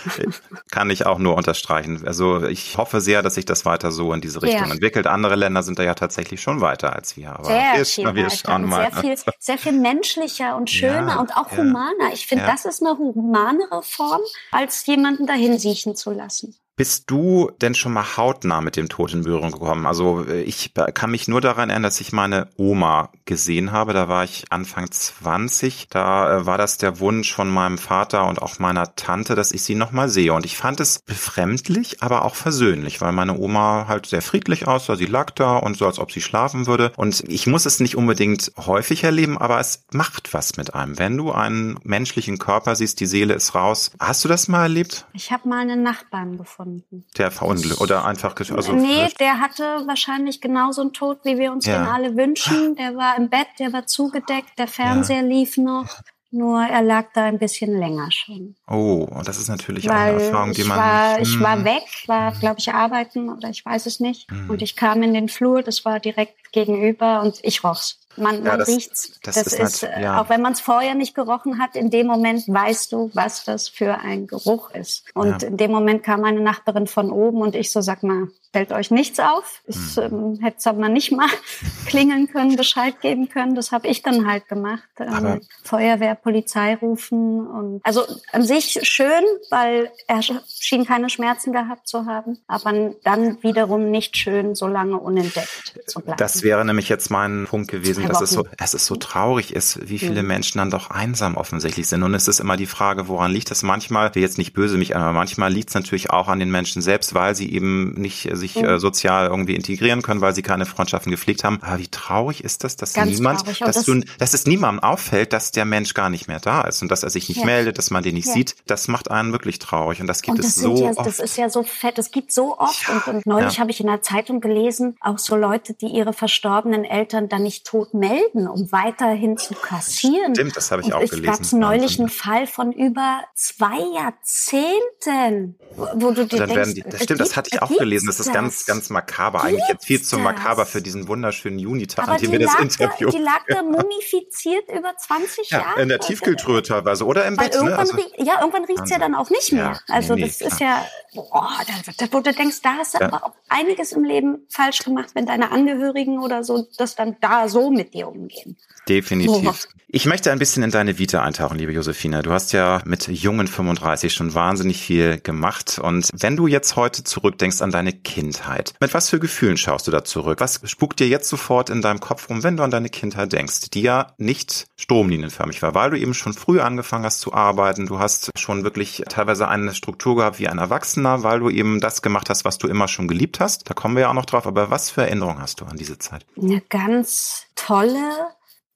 [0.70, 2.06] Kann ich auch nur unterstreichen.
[2.06, 4.72] Also ich hoffe sehr, dass sich das weiter so in diese Richtung ja.
[4.72, 5.06] entwickelt.
[5.06, 7.34] Andere Länder sind da ja tatsächlich schon weiter als wir.
[7.34, 8.90] Aber sehr wir, viel wir schauen mal.
[8.90, 12.12] Sehr viel, sehr viel menschlicher und schöner ja, und auch ja, humaner.
[12.12, 16.56] Ich finde, das ist eine humanere Form, als jemanden dahin siechen zu lassen.
[16.80, 19.84] Bist du denn schon mal hautnah mit dem Tod in Berührung gekommen?
[19.84, 23.92] Also äh, ich kann mich nur daran erinnern, dass ich meine Oma gesehen habe.
[23.92, 25.88] Da war ich Anfang 20.
[25.90, 29.60] Da äh, war das der Wunsch von meinem Vater und auch meiner Tante, dass ich
[29.60, 30.32] sie nochmal sehe.
[30.32, 34.96] Und ich fand es befremdlich, aber auch versöhnlich, weil meine Oma halt sehr friedlich aussah.
[34.96, 36.92] Sie lag da und so, als ob sie schlafen würde.
[36.96, 40.98] Und ich muss es nicht unbedingt häufig erleben, aber es macht was mit einem.
[40.98, 43.90] Wenn du einen menschlichen Körper siehst, die Seele ist raus.
[44.00, 45.06] Hast du das mal erlebt?
[45.12, 47.04] Ich habe mal einen Nachbarn gefunden gefunden.
[47.16, 51.66] Der verunglückt oder einfach also Nee, der hatte wahrscheinlich genauso einen Tod, wie wir uns
[51.66, 51.78] ja.
[51.78, 52.76] den alle wünschen.
[52.76, 55.26] Der war im Bett, der war zugedeckt, der Fernseher ja.
[55.26, 55.88] lief noch.
[56.32, 58.54] Nur er lag da ein bisschen länger schon.
[58.68, 60.78] Oh, das ist natürlich Weil auch eine Erfahrung, die man.
[60.78, 61.22] War, hm.
[61.22, 64.30] Ich war weg, war, glaube ich, arbeiten oder ich weiß es nicht.
[64.30, 64.48] Hm.
[64.48, 67.99] Und ich kam in den Flur, das war direkt gegenüber und ich roch's.
[68.20, 69.18] Man, ja, man riecht's.
[69.22, 70.20] Das, das ist, ist halt, ja.
[70.20, 73.68] auch wenn man es vorher nicht gerochen hat, in dem Moment weißt du, was das
[73.68, 75.04] für ein Geruch ist.
[75.14, 75.48] Und ja.
[75.48, 78.90] in dem Moment kam meine Nachbarin von oben und ich so, sag mal, fällt euch
[78.90, 79.62] nichts auf.
[79.66, 80.02] Ich hm.
[80.02, 81.28] ähm, hätte es aber nicht mal
[81.86, 83.54] klingeln können, Bescheid geben können.
[83.54, 84.82] Das habe ich dann halt gemacht.
[84.98, 87.46] Ähm, Feuerwehr, Polizei rufen.
[87.46, 92.38] Und also an sich schön, weil er schien keine Schmerzen gehabt zu haben.
[92.48, 96.18] Aber dann wiederum nicht schön, so lange unentdeckt zu bleiben.
[96.18, 99.98] Das wäre nämlich jetzt mein Punkt gewesen, dass es so, es so traurig ist, wie
[99.98, 100.28] viele mhm.
[100.28, 102.02] Menschen dann doch einsam offensichtlich sind.
[102.02, 103.62] Und es ist immer die Frage, woran liegt das?
[103.62, 106.82] Manchmal, jetzt nicht böse mich an, aber manchmal liegt es natürlich auch an den Menschen
[106.82, 108.64] selbst, weil sie eben nicht sich mhm.
[108.64, 111.60] äh, sozial irgendwie integrieren können, weil sie keine Freundschaften gepflegt haben.
[111.62, 115.32] Aber wie traurig ist das, dass Ganz niemand, dass das du, dass es niemandem auffällt,
[115.32, 117.46] dass der Mensch gar nicht mehr da ist und dass er sich nicht ja.
[117.46, 118.32] meldet, dass man den nicht ja.
[118.32, 118.56] sieht.
[118.66, 121.06] Das macht einen wirklich traurig und das gibt und das es so ja, oft.
[121.06, 121.98] Das ist ja so fett.
[121.98, 125.36] Es gibt so oft und, und neulich habe ich in der Zeitung gelesen, auch so
[125.36, 130.34] Leute, die ihre verstorbenen Eltern dann nicht tot melden, um weiterhin zu kassieren.
[130.34, 131.38] Stimmt, das habe ich und auch gelesen.
[131.40, 135.56] Es gab neulich einen Fall von über zwei Jahrzehnten,
[135.94, 138.06] wo du dir denkst, die, das stimmt, das hatte ich auch gelesen.
[138.06, 139.44] Das ist ganz, ganz makaber.
[139.44, 143.10] Eigentlich jetzt viel zu makaber für diesen wunderschönen Junitag, an dem wir das Interview.
[143.10, 145.82] Da, die lag da mumifiziert über 20 ja, Jahre.
[145.82, 147.54] In der Tiefkühltruhe teilweise oder im Weil Bett.
[147.62, 147.70] Ne?
[147.70, 148.02] Irgendwann ne?
[148.02, 149.80] also, ja, irgendwann riecht es ja dann auch nicht mehr.
[149.88, 151.50] Ja, also nee, das nee, ist ja, boah,
[151.98, 153.06] da, wo du denkst, da hast du ja.
[153.06, 157.48] aber auch einiges im Leben falsch gemacht, wenn deine Angehörigen oder so das dann da
[157.48, 158.56] so mit dir umgehen.
[158.88, 159.56] Definitiv.
[159.56, 159.68] So.
[159.92, 162.22] Ich möchte ein bisschen in deine Vita eintauchen, liebe Josefine.
[162.22, 165.80] Du hast ja mit jungen 35 schon wahnsinnig viel gemacht.
[165.82, 169.90] Und wenn du jetzt heute zurückdenkst an deine Kindheit, mit was für Gefühlen schaust du
[169.90, 170.38] da zurück?
[170.38, 173.70] Was spukt dir jetzt sofort in deinem Kopf rum, wenn du an deine Kindheit denkst,
[173.72, 177.86] die ja nicht stromlinienförmig war, weil du eben schon früh angefangen hast zu arbeiten.
[177.86, 182.00] Du hast schon wirklich teilweise eine Struktur gehabt wie ein Erwachsener, weil du eben das
[182.00, 183.68] gemacht hast, was du immer schon geliebt hast.
[183.68, 184.46] Da kommen wir ja auch noch drauf.
[184.46, 186.24] Aber was für Erinnerungen hast du an diese Zeit?
[186.40, 188.28] Eine ganz tolle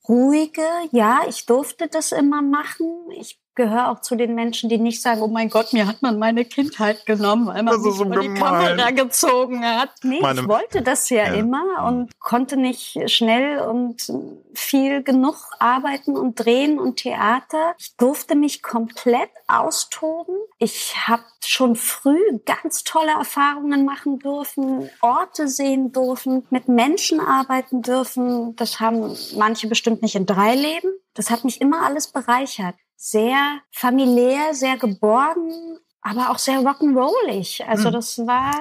[0.09, 3.11] ruhige, ja, ich durfte das immer machen.
[3.13, 6.19] Ich gehöre auch zu den Menschen, die nicht sagen, oh mein Gott, mir hat man
[6.19, 9.91] meine Kindheit genommen, weil man mich so vor die Kamera gezogen hat.
[10.03, 14.13] Nee, meine ich wollte das ja, ja, immer und konnte nicht schnell und
[14.55, 17.75] viel genug arbeiten und drehen und Theater.
[17.79, 20.37] Ich durfte mich komplett austoben.
[20.59, 27.83] Ich habe schon früh ganz tolle Erfahrungen machen dürfen, Orte sehen dürfen, mit Menschen arbeiten
[27.83, 28.57] dürfen.
[28.57, 30.91] Das haben manche bestimmt nicht in drei Leben.
[31.15, 37.63] Das hat mich immer alles bereichert sehr familiär, sehr geborgen, aber auch sehr rock'n'rollig.
[37.67, 37.93] Also hm.
[37.93, 38.53] das war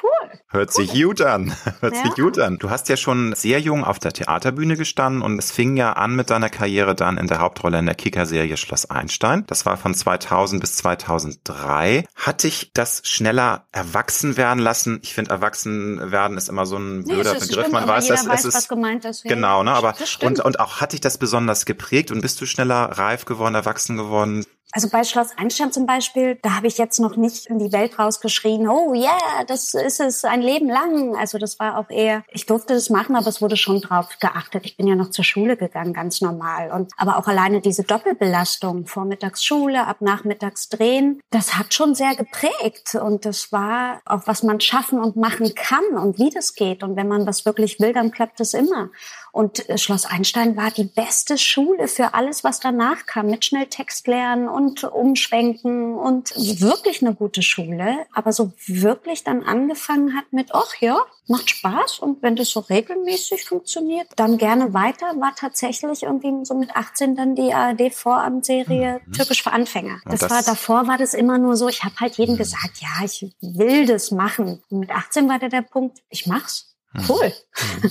[0.00, 0.38] cool.
[0.46, 0.86] Hört cool.
[0.86, 1.52] sich gut an.
[1.80, 2.02] Hört ja.
[2.04, 2.56] sich gut an.
[2.58, 6.14] Du hast ja schon sehr jung auf der Theaterbühne gestanden und es fing ja an
[6.14, 9.44] mit deiner Karriere dann in der Hauptrolle in der Kicker-Serie Schloss Einstein.
[9.48, 12.04] Das war von 2000 bis 2003.
[12.14, 15.00] Hat dich das schneller erwachsen werden lassen?
[15.02, 17.72] Ich finde, erwachsen werden ist immer so ein blöder nee, Begriff.
[17.72, 19.24] Man weiß, dass weiß, es ist was gemeint ist.
[19.24, 19.72] Genau, ne?
[19.72, 23.56] Aber und und auch hat dich das besonders geprägt und bist du schneller reif geworden,
[23.56, 24.46] erwachsen geworden?
[24.72, 27.98] Also bei Schloss Einstein zum Beispiel, da habe ich jetzt noch nicht in die Welt
[27.98, 31.16] rausgeschrien, oh yeah, das ist es ein Leben lang.
[31.16, 34.66] Also das war auch eher, ich durfte das machen, aber es wurde schon drauf geachtet.
[34.66, 36.70] Ich bin ja noch zur Schule gegangen, ganz normal.
[36.70, 42.14] Und aber auch alleine diese Doppelbelastung, vormittags Schule, ab nachmittags drehen, das hat schon sehr
[42.14, 42.94] geprägt.
[42.94, 46.82] Und das war auch, was man schaffen und machen kann und wie das geht.
[46.82, 48.90] Und wenn man was wirklich will, dann klappt es immer.
[49.32, 53.66] Und äh, Schloss Einstein war die beste Schule für alles, was danach kam, mit schnell
[53.66, 58.06] Text lernen und umschwenken und wirklich eine gute Schule.
[58.12, 62.60] Aber so wirklich dann angefangen hat mit, ach ja, macht Spaß und wenn das so
[62.60, 69.12] regelmäßig funktioniert, dann gerne weiter, war tatsächlich irgendwie so mit 18 dann die ARD-Vorabendserie mhm.
[69.12, 70.00] Türkisch für Anfänger.
[70.06, 72.38] Das, das, war davor war das immer nur so, ich habe halt jedem mhm.
[72.38, 74.62] gesagt, ja, ich will das machen.
[74.70, 76.74] Und mit 18 war der der Punkt, ich mach's.
[77.06, 77.32] Cool.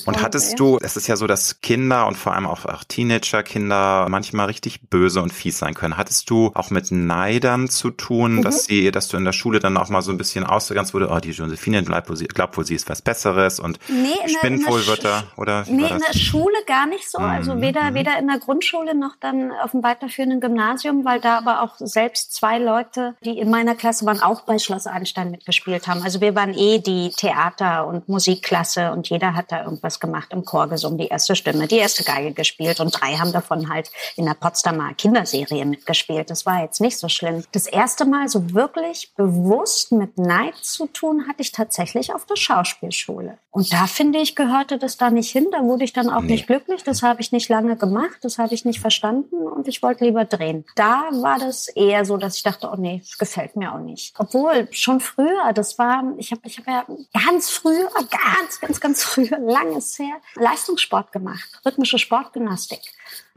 [0.05, 4.07] Und hattest du, es ist ja so, dass Kinder und vor allem auch, auch Teenager-Kinder
[4.09, 5.97] manchmal richtig böse und fies sein können.
[5.97, 8.41] Hattest du auch mit Neidern zu tun, mhm.
[8.41, 11.09] dass sie, dass du in der Schule dann auch mal so ein bisschen ausgegrenzt wurde,
[11.11, 14.65] oh, die Josephine glaubt wohl, sie, glaubt wohl, sie ist was Besseres und nee, spinnt
[14.67, 15.63] wohl Wörter oder?
[15.67, 17.19] Nee, in der Schule gar nicht so.
[17.19, 17.61] Also mhm.
[17.61, 17.93] weder, mhm.
[17.93, 22.33] weder in der Grundschule noch dann auf dem weiterführenden Gymnasium, weil da aber auch selbst
[22.33, 26.01] zwei Leute, die in meiner Klasse waren, auch bei Schloss Einstein mitgespielt haben.
[26.01, 30.43] Also wir waren eh die Theater- und Musikklasse und jeder hat da irgendwas gemacht im
[30.43, 34.25] Chor gesungen, die erste Stimme, die erste Geige gespielt und drei haben davon halt in
[34.25, 36.29] der Potsdamer Kinderserie mitgespielt.
[36.29, 37.43] Das war jetzt nicht so schlimm.
[37.51, 42.35] Das erste Mal so wirklich bewusst mit Neid zu tun hatte ich tatsächlich auf der
[42.35, 43.37] Schauspielschule.
[43.57, 45.47] Und da finde ich, gehörte das da nicht hin.
[45.51, 46.33] Da wurde ich dann auch nee.
[46.33, 46.83] nicht glücklich.
[46.83, 48.19] Das habe ich nicht lange gemacht.
[48.21, 50.63] Das habe ich nicht verstanden und ich wollte lieber drehen.
[50.75, 54.13] Da war das eher so, dass ich dachte, oh nee, das gefällt mir auch nicht.
[54.19, 56.85] Obwohl schon früher, das war, ich habe ich hab ja
[57.25, 62.81] ganz früher, ganz, ganz, ganz früher, langes her, Leistungssport gemacht, rhythmische Sportgymnastik.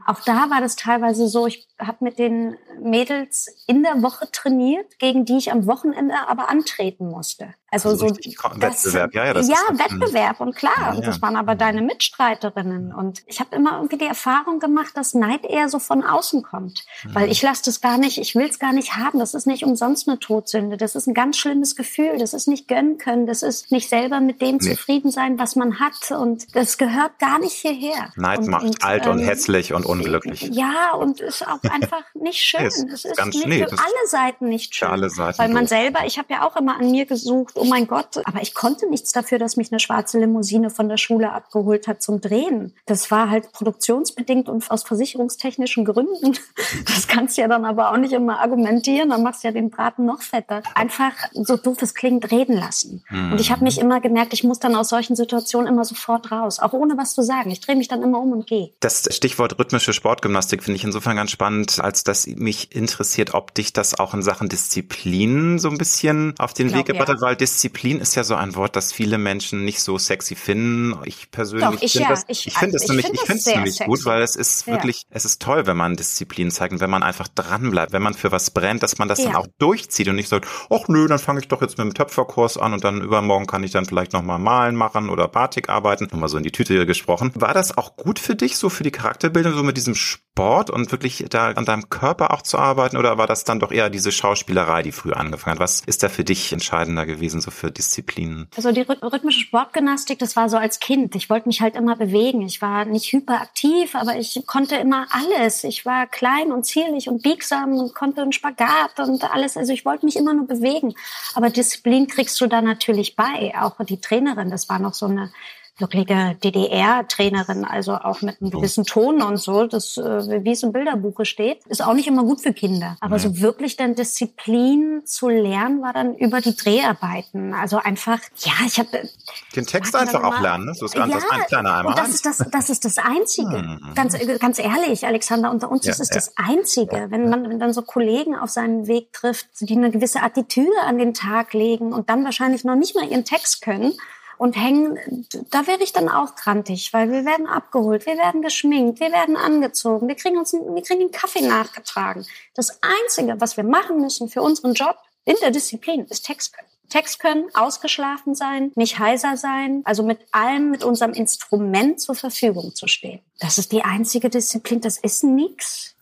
[0.05, 4.99] Auch da war das teilweise so, ich habe mit den Mädels in der Woche trainiert,
[4.99, 7.53] gegen die ich am Wochenende aber antreten musste.
[7.69, 8.15] Also, also so
[8.59, 11.01] das, Wettbewerb, ja, ja, das ja ist, Wettbewerb und klar, ja.
[11.01, 15.45] das waren aber deine Mitstreiterinnen und ich habe immer irgendwie die Erfahrung gemacht, dass Neid
[15.45, 18.73] eher so von außen kommt, weil ich lasse das gar nicht, ich will es gar
[18.73, 22.33] nicht haben, das ist nicht umsonst eine Todsünde, das ist ein ganz schlimmes Gefühl, das
[22.33, 24.69] ist nicht gönnen können, das ist nicht selber mit dem nee.
[24.69, 28.11] zufrieden sein, was man hat und das gehört gar nicht hierher.
[28.15, 30.49] Neid und, macht und, alt ähm, und hässlich und unglücklich.
[30.51, 32.65] Ja, und ist auch einfach nicht schön.
[32.65, 34.89] es ist ganz, nicht nee, für alle Seiten nicht schön.
[34.89, 35.69] Alle Seiten weil man doof.
[35.69, 38.89] selber, ich habe ja auch immer an mir gesucht, oh mein Gott, aber ich konnte
[38.89, 42.73] nichts dafür, dass mich eine schwarze Limousine von der Schule abgeholt hat zum Drehen.
[42.85, 46.37] Das war halt produktionsbedingt und aus versicherungstechnischen Gründen.
[46.85, 49.69] Das kannst du ja dann aber auch nicht immer argumentieren, dann machst du ja den
[49.69, 50.61] Braten noch fetter.
[50.75, 53.03] Einfach so doof es klingt, reden lassen.
[53.09, 53.33] Mhm.
[53.33, 56.59] Und ich habe mich immer gemerkt, ich muss dann aus solchen Situationen immer sofort raus,
[56.59, 57.51] auch ohne was zu sagen.
[57.51, 58.71] Ich drehe mich dann immer um und gehe.
[58.79, 63.73] Das Stichwort rhythmische Sportgymnastik finde ich insofern ganz spannend, als dass mich interessiert, ob dich
[63.73, 67.21] das auch in Sachen Disziplin so ein bisschen auf den glaub, Weg gebracht hat, ja.
[67.21, 70.95] weil Disziplin ist ja so ein Wort, das viele Menschen nicht nicht so sexy finden.
[71.05, 72.09] Ich persönlich ich, finde ja.
[72.11, 74.05] das, Ich- ich finde also es ich nämlich, ich das finde es nämlich gut, sexy.
[74.09, 74.73] weil es ist Ja.
[74.73, 78.13] wirklich, es ist toll, wenn man Disziplin zeigt und wenn man einfach dranbleibt, wenn man
[78.13, 79.37] für was brennt, dass man das dann Ja.
[79.39, 82.57] auch durchzieht und nicht sagt, ach nö, dann fange ich doch jetzt mit dem Töpferkurs
[82.57, 86.07] an und dann übermorgen kann ich dann vielleicht nochmal malen machen oder Batik arbeiten.
[86.11, 87.31] Nur mal so in die Tüte gesprochen.
[87.35, 90.91] War das auch gut für dich, so für die Charakterbildung, so mit diesem Sport und
[90.91, 94.11] wirklich da an deinem Körper auch zu arbeiten oder war das dann doch eher diese
[94.11, 95.59] Schauspielerei, die früher angefangen hat?
[95.59, 98.47] Was ist da für dich entscheidender gewesen, so für Disziplinen?
[98.55, 101.15] Also die rhyth- rhythmische Sportgymnastik, das war so als Kind.
[101.15, 102.41] Ich wollte mich halt immer bewegen.
[102.41, 105.63] Ich war nicht hyperaktiv, aber ich konnte immer alles.
[105.63, 109.55] Ich war klein und zierlich und biegsam und konnte einen Spagat und alles.
[109.55, 110.93] Also ich wollte mich immer nur bewegen.
[111.35, 113.53] Aber Disziplin kriegst du da natürlich bei.
[113.61, 115.31] Auch die Trainerin, das war noch so eine
[115.77, 120.71] wirkliche DDR-Trainerin, also auch mit einem gewissen Ton und so, das, äh, wie es im
[120.71, 122.97] Bilderbuche steht, ist auch nicht immer gut für Kinder.
[122.99, 127.53] Aber so wirklich dann Disziplin zu lernen, war dann über die Dreharbeiten.
[127.53, 129.09] Also einfach, ja, ich habe
[129.55, 130.75] Den Text einfach auch lernen, ne?
[130.75, 131.93] So ist ganz das ein kleiner Einmal.
[131.93, 133.79] und das ist das, das ist das Einzige.
[133.95, 136.15] Ganz, ganz ehrlich, Alexander, unter uns Ja, ist es ja.
[136.15, 137.07] das Einzige.
[137.09, 140.97] Wenn man wenn dann so Kollegen auf seinem Weg trifft, die eine gewisse Attitüde an
[140.97, 143.93] den Tag legen und dann wahrscheinlich noch nicht mal ihren Text können
[144.41, 148.99] und hängen, da wäre ich dann auch krantig, weil wir werden abgeholt, wir werden geschminkt,
[148.99, 152.25] wir werden angezogen, wir kriegen uns, wir kriegen einen Kaffee nachgetragen.
[152.55, 156.67] Das Einzige, was wir machen müssen für unseren Job in der Disziplin, ist Text können.
[156.89, 162.73] Text können, ausgeschlafen sein, nicht heiser sein, also mit allem, mit unserem Instrument zur Verfügung
[162.73, 163.21] zu stehen.
[163.39, 165.93] Das ist die einzige Disziplin, das ist nix.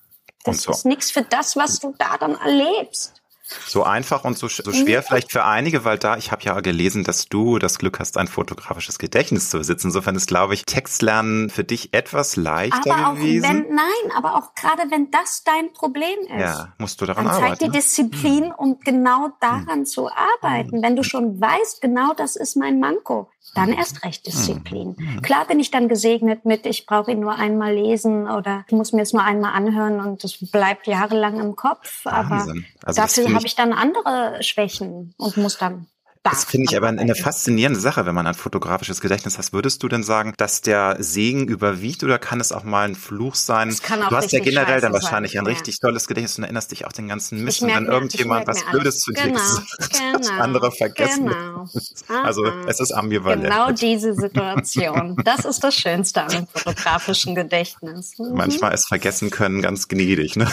[0.45, 0.71] Das so.
[0.71, 3.18] ist nix für das, was du da dann erlebst.
[3.67, 7.03] So einfach und so, so schwer vielleicht für einige, weil da, ich habe ja gelesen,
[7.03, 9.87] dass du das Glück hast, ein fotografisches Gedächtnis zu besitzen.
[9.87, 13.43] Insofern ist, glaube ich, Textlernen für dich etwas leichter Aber auch gewesen.
[13.43, 16.39] wenn, nein, aber auch gerade wenn das dein Problem ist.
[16.39, 17.63] ja, musst du daran Dann zeig arbeiten.
[17.65, 17.77] dir ne?
[17.77, 20.81] Disziplin, um genau daran zu arbeiten.
[20.81, 24.95] Wenn du schon weißt, genau das ist mein Manko, dann erst recht Disziplin.
[25.21, 28.93] Klar bin ich dann gesegnet mit, ich brauche ihn nur einmal lesen oder ich muss
[28.93, 32.05] mir es nur einmal anhören und es bleibt jahrelang im Kopf.
[32.05, 32.65] Aber Wahnsinn.
[32.83, 35.87] Also dafür habe ich dann andere Schwächen und muss dann.
[36.23, 39.53] Das da finde ich aber eine faszinierende Sache, wenn man ein fotografisches Gedächtnis hat.
[39.53, 43.35] Würdest du denn sagen, dass der Segen überwiegt oder kann es auch mal ein Fluch
[43.35, 43.69] sein?
[43.69, 45.51] Es kann auch du hast ja generell dann wahrscheinlich sein, ein ja.
[45.53, 47.61] richtig tolles Gedächtnis und erinnerst dich auch den ganzen Mist.
[47.61, 51.27] Wenn mir- irgendjemand was Blödes zu dir Genau, gesagt hat, das genau, andere vergessen.
[51.27, 51.65] genau.
[52.23, 53.43] Also es ist ambivalent.
[53.43, 55.15] Genau diese Situation.
[55.23, 58.17] Das ist das Schönste an dem fotografischen Gedächtnis.
[58.17, 58.33] Mhm.
[58.33, 60.35] Manchmal ist vergessen können ganz gnädig.
[60.35, 60.47] Ne?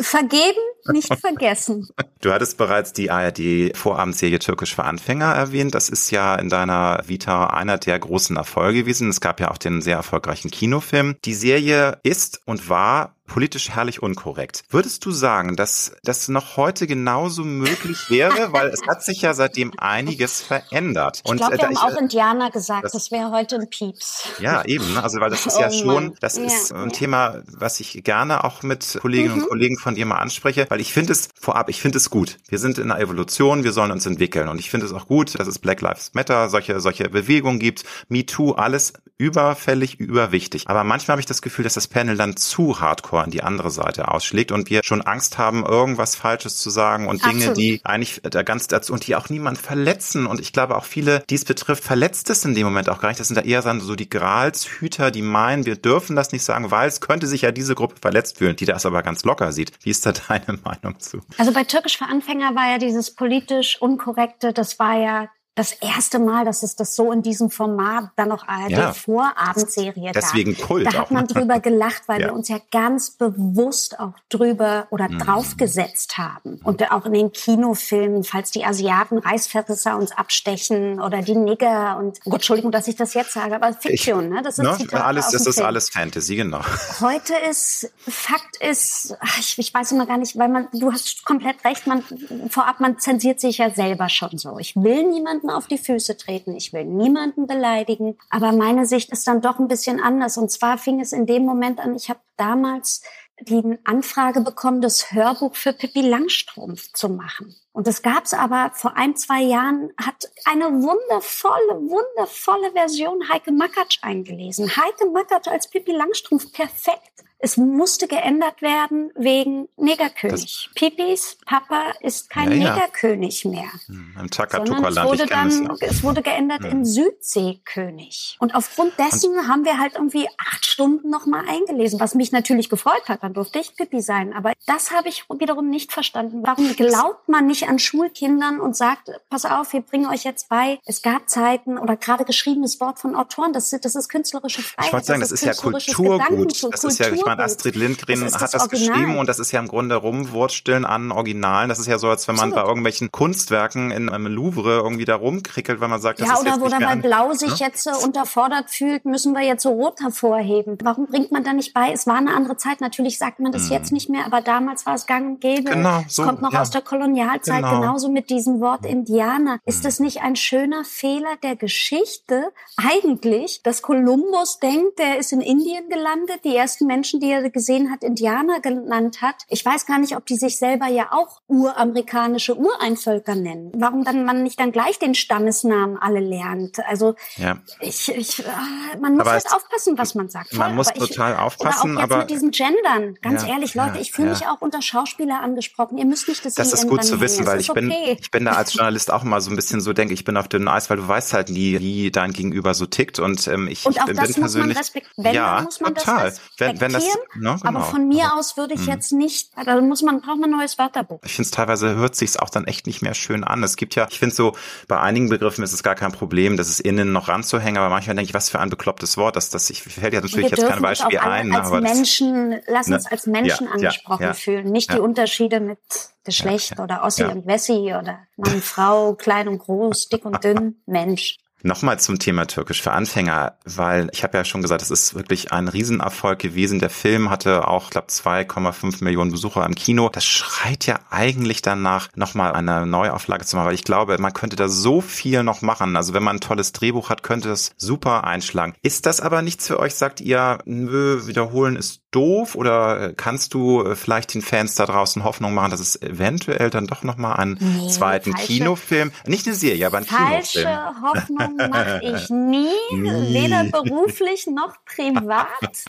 [0.00, 0.58] Vergeben,
[0.90, 1.88] nicht vergessen.
[2.22, 5.74] Du hattest bereits die ARD-Vorabendserie Türkisch für Anfänger erwähnt.
[5.74, 9.08] Das ist ja in deiner Vita einer der großen Erfolge gewesen.
[9.08, 11.16] Es gab ja auch den sehr erfolgreichen Kinofilm.
[11.24, 14.62] Die Serie ist und war politisch herrlich unkorrekt.
[14.68, 18.52] Würdest du sagen, dass das noch heute genauso möglich wäre?
[18.52, 21.22] Weil es hat sich ja seitdem einiges verändert.
[21.24, 24.24] Ich glaube, äh, wir haben ich- auch Indianer gesagt, das- das, wäre heute ein Pieps.
[24.38, 24.92] Ja, eben.
[24.92, 25.02] ne?
[25.02, 26.14] Also weil das ist ja Oh schon, Mann.
[26.20, 26.92] das Ja, ist ein.
[26.92, 29.42] Thema, was ich gerne auch mit Kolleginnen Mhm.
[29.44, 32.36] und Kollegen von dir mal anspreche, weil ich finde es vorab, ich finde es gut.
[32.48, 35.38] Wir sind in einer Evolution, wir sollen uns entwickeln und ich finde es auch gut,
[35.38, 40.64] dass es Black Lives Matter, solche solche Bewegungen gibt, Me Too, alles überfällig, überwichtig.
[40.68, 43.70] Aber manchmal habe ich das Gefühl, dass das Panel dann zu hardcore an die andere
[43.70, 47.56] Seite ausschlägt und wir schon Angst haben, irgendwas Falsches zu sagen und Dinge, Absolut.
[47.56, 50.26] die eigentlich da ganz dazu und die auch niemand verletzen.
[50.26, 53.08] Und ich glaube auch viele, die es betrifft, verletzt es in dem Moment auch gar
[53.08, 53.20] nicht.
[53.20, 56.88] Das sind da eher so die Gralshüter, die meinen, wir dürfen das nicht sagen, weil
[56.88, 59.72] es könnte sich ja diese Gruppe verletzt fühlen, die das aber ganz locker sieht.
[59.82, 61.20] Wie ist da deine Meinung zu?
[61.38, 66.18] Also bei Türkisch für Anfänger war ja dieses politisch Unkorrekte, das war ja das erste
[66.18, 68.86] Mal, dass es das so in diesem Format dann noch Ja.
[69.26, 70.14] ARD-Vorabendserie gab.
[70.14, 71.28] Deswegen Kult Da hat man ne?
[71.28, 72.28] drüber gelacht, weil Ja.
[72.28, 75.18] wir uns ja ganz bewusst auch drüber oder Mhm.
[75.18, 76.58] draufgesetzt haben.
[76.64, 82.18] Und auch in den Kinofilmen, falls die Asiaten Reißverrisser uns abstechen oder die Nigger und,
[82.24, 84.42] oh Gott, Entschuldigung, dass ich das jetzt sage, aber Fiktion, ne?
[84.42, 84.76] Das sind Ne?
[84.78, 85.66] Zitate Alles, das ist Film.
[85.66, 86.60] alles Fantasy, genau.
[87.00, 91.64] Heute ist, Fakt ist, ich, ich weiß immer gar nicht, weil man, du hast komplett
[91.64, 92.02] recht, man,
[92.48, 94.58] vorab, man zensiert sich ja selber schon so.
[94.58, 95.04] Ich will
[95.42, 99.58] niemanden auf die Füße treten, ich will niemanden beleidigen, aber meine Sicht ist dann doch
[99.58, 100.36] ein bisschen anders.
[100.36, 103.02] Und zwar fing es in dem Moment an, ich habe damals
[103.40, 107.54] die Anfrage bekommen, das Hörbuch für Pippi Langstrumpf zu machen.
[107.72, 113.98] Und das gab's aber vor ein, zwei Jahren, hat eine wundervolle, wundervolle Version Heike Makatsch
[114.02, 114.68] eingelesen.
[114.76, 117.24] Heike Makatsch als Pippi Langstrumpf, perfekt.
[117.44, 120.68] Es musste geändert werden wegen Negerkönig.
[120.70, 122.74] Das Pipis Papa ist kein ja, ja.
[122.74, 123.68] Negerkönig mehr.
[123.86, 124.96] Hm, Im Takatuka-Land.
[124.96, 126.70] Es wurde dann, es wurde geändert hm.
[126.70, 128.36] in Südseekönig.
[128.38, 132.68] Und aufgrund dessen Und haben wir halt irgendwie acht Stunden nochmal eingelesen, was mich natürlich
[132.68, 133.24] gefreut hat.
[133.24, 134.32] Dann durfte ich Pippi sein.
[134.34, 136.42] Aber das habe ich wiederum nicht verstanden.
[136.44, 140.78] Warum glaubt man nicht an Schulkindern und sagt, pass auf, wir bringen euch jetzt bei,
[140.86, 144.86] es gab Zeiten oder gerade geschriebenes Wort von Autoren, das, das ist künstlerische Freiheit.
[144.86, 146.72] Ich wollte sagen, das, das ist, ja Kulturgut.
[146.72, 148.94] Das ist ja, ich meine, Astrid Lindgren das hat das Original.
[148.94, 151.68] geschrieben und das ist ja im Grunde rumwursteln an Originalen.
[151.68, 152.64] Das ist ja so, als wenn man Absolut.
[152.64, 156.40] bei irgendwelchen Kunstwerken in einem Louvre irgendwie da rumkrickelt, weil man sagt, das ja, ist
[156.40, 157.66] oder wo dann weil Blau sich ne?
[157.66, 160.78] jetzt äh, unterfordert fühlt, müssen wir jetzt so Rot hervorheben.
[160.82, 161.92] Warum bringt man da nicht bei?
[161.92, 162.80] Es war eine andere Zeit.
[162.80, 163.72] Natürlich sagt man das hm.
[163.72, 165.70] jetzt nicht mehr, aber damals war es gang und gäbe.
[165.70, 166.62] Genau, so, es kommt noch ja.
[166.62, 167.80] aus der Kolonialzeit, genau.
[167.80, 169.58] genauso mit diesem Wort Indianer.
[169.64, 172.52] Ist das nicht ein schöner Fehler der Geschichte?
[172.76, 177.90] Eigentlich, dass Kolumbus denkt, der ist in Indien gelandet, die ersten Menschen, die er gesehen
[177.90, 179.36] hat, Indianer genannt hat.
[179.48, 183.72] Ich weiß gar nicht, ob die sich selber ja auch uramerikanische Ureinvölker nennen.
[183.74, 186.80] Warum dann man nicht dann gleich den Stammesnamen alle lernt?
[186.86, 187.58] Also ja.
[187.80, 190.52] ich, ich, ah, man muss aber halt aufpassen, was man sagt.
[190.54, 191.92] Man muss aber total ich, aufpassen.
[191.92, 193.16] Oder auch jetzt aber mit diesen Gendern.
[193.22, 195.98] Ganz ja, ehrlich, Leute, ich fühle mich auch unter Schauspieler angesprochen.
[195.98, 197.80] Ihr müsst nicht das Das ist gut zu wissen, weil ich okay.
[197.80, 200.36] bin, ich bin da als Journalist auch mal so ein bisschen so denke, ich bin
[200.36, 203.68] auf dünnem Eis, weil du weißt halt nie, wie dein Gegenüber so tickt und ähm,
[203.68, 204.78] ich, und ich bin, muss persönlich,
[205.16, 206.30] ja, muss total.
[206.30, 207.56] das wenn, wenn das, ne, genau.
[207.62, 208.88] Aber von mir aus würde ich mhm.
[208.88, 211.20] jetzt nicht, da muss man braucht man ein neues Wörterbuch.
[211.24, 213.62] Ich finde es teilweise hört sich's auch dann echt nicht mehr schön an.
[213.62, 214.54] Es gibt ja, ich finde so
[214.88, 218.16] bei einigen Begriffen ist es gar kein Problem, das ist innen noch ranzuhängen, aber manchmal
[218.16, 220.82] denke ich, was für ein beklopptes Wort, das das ich fällt ja natürlich jetzt kein
[220.82, 224.70] Beispiel ein, als aber Menschen, das, lass uns ne, als Menschen ja, angesprochen ja, fühlen,
[224.70, 225.78] nicht die Unterschiede mit
[226.24, 231.38] Geschlecht oder Ossi und Wessi oder Mann, Frau, klein und groß, dick und dünn, Mensch.
[231.64, 235.52] Nochmal zum Thema Türkisch für Anfänger, weil ich habe ja schon gesagt, es ist wirklich
[235.52, 236.80] ein Riesenerfolg gewesen.
[236.80, 240.08] Der Film hatte auch, glaube 2,5 Millionen Besucher im Kino.
[240.08, 244.56] Das schreit ja eigentlich danach, nochmal eine Neuauflage zu machen, weil ich glaube, man könnte
[244.56, 245.96] da so viel noch machen.
[245.96, 248.74] Also wenn man ein tolles Drehbuch hat, könnte das super einschlagen.
[248.82, 249.94] Ist das aber nichts für euch?
[249.94, 255.24] Sagt ihr, nö, wiederholen ist doof oder kannst du äh, vielleicht den Fans da draußen
[255.24, 259.56] Hoffnung machen, dass es eventuell dann doch nochmal einen nee, zweiten falsche, Kinofilm, nicht eine
[259.56, 260.78] Serie, aber ein falsche Kinofilm.
[260.78, 265.46] Falsche Hoffnung mache ich nie, nie, weder beruflich noch privat.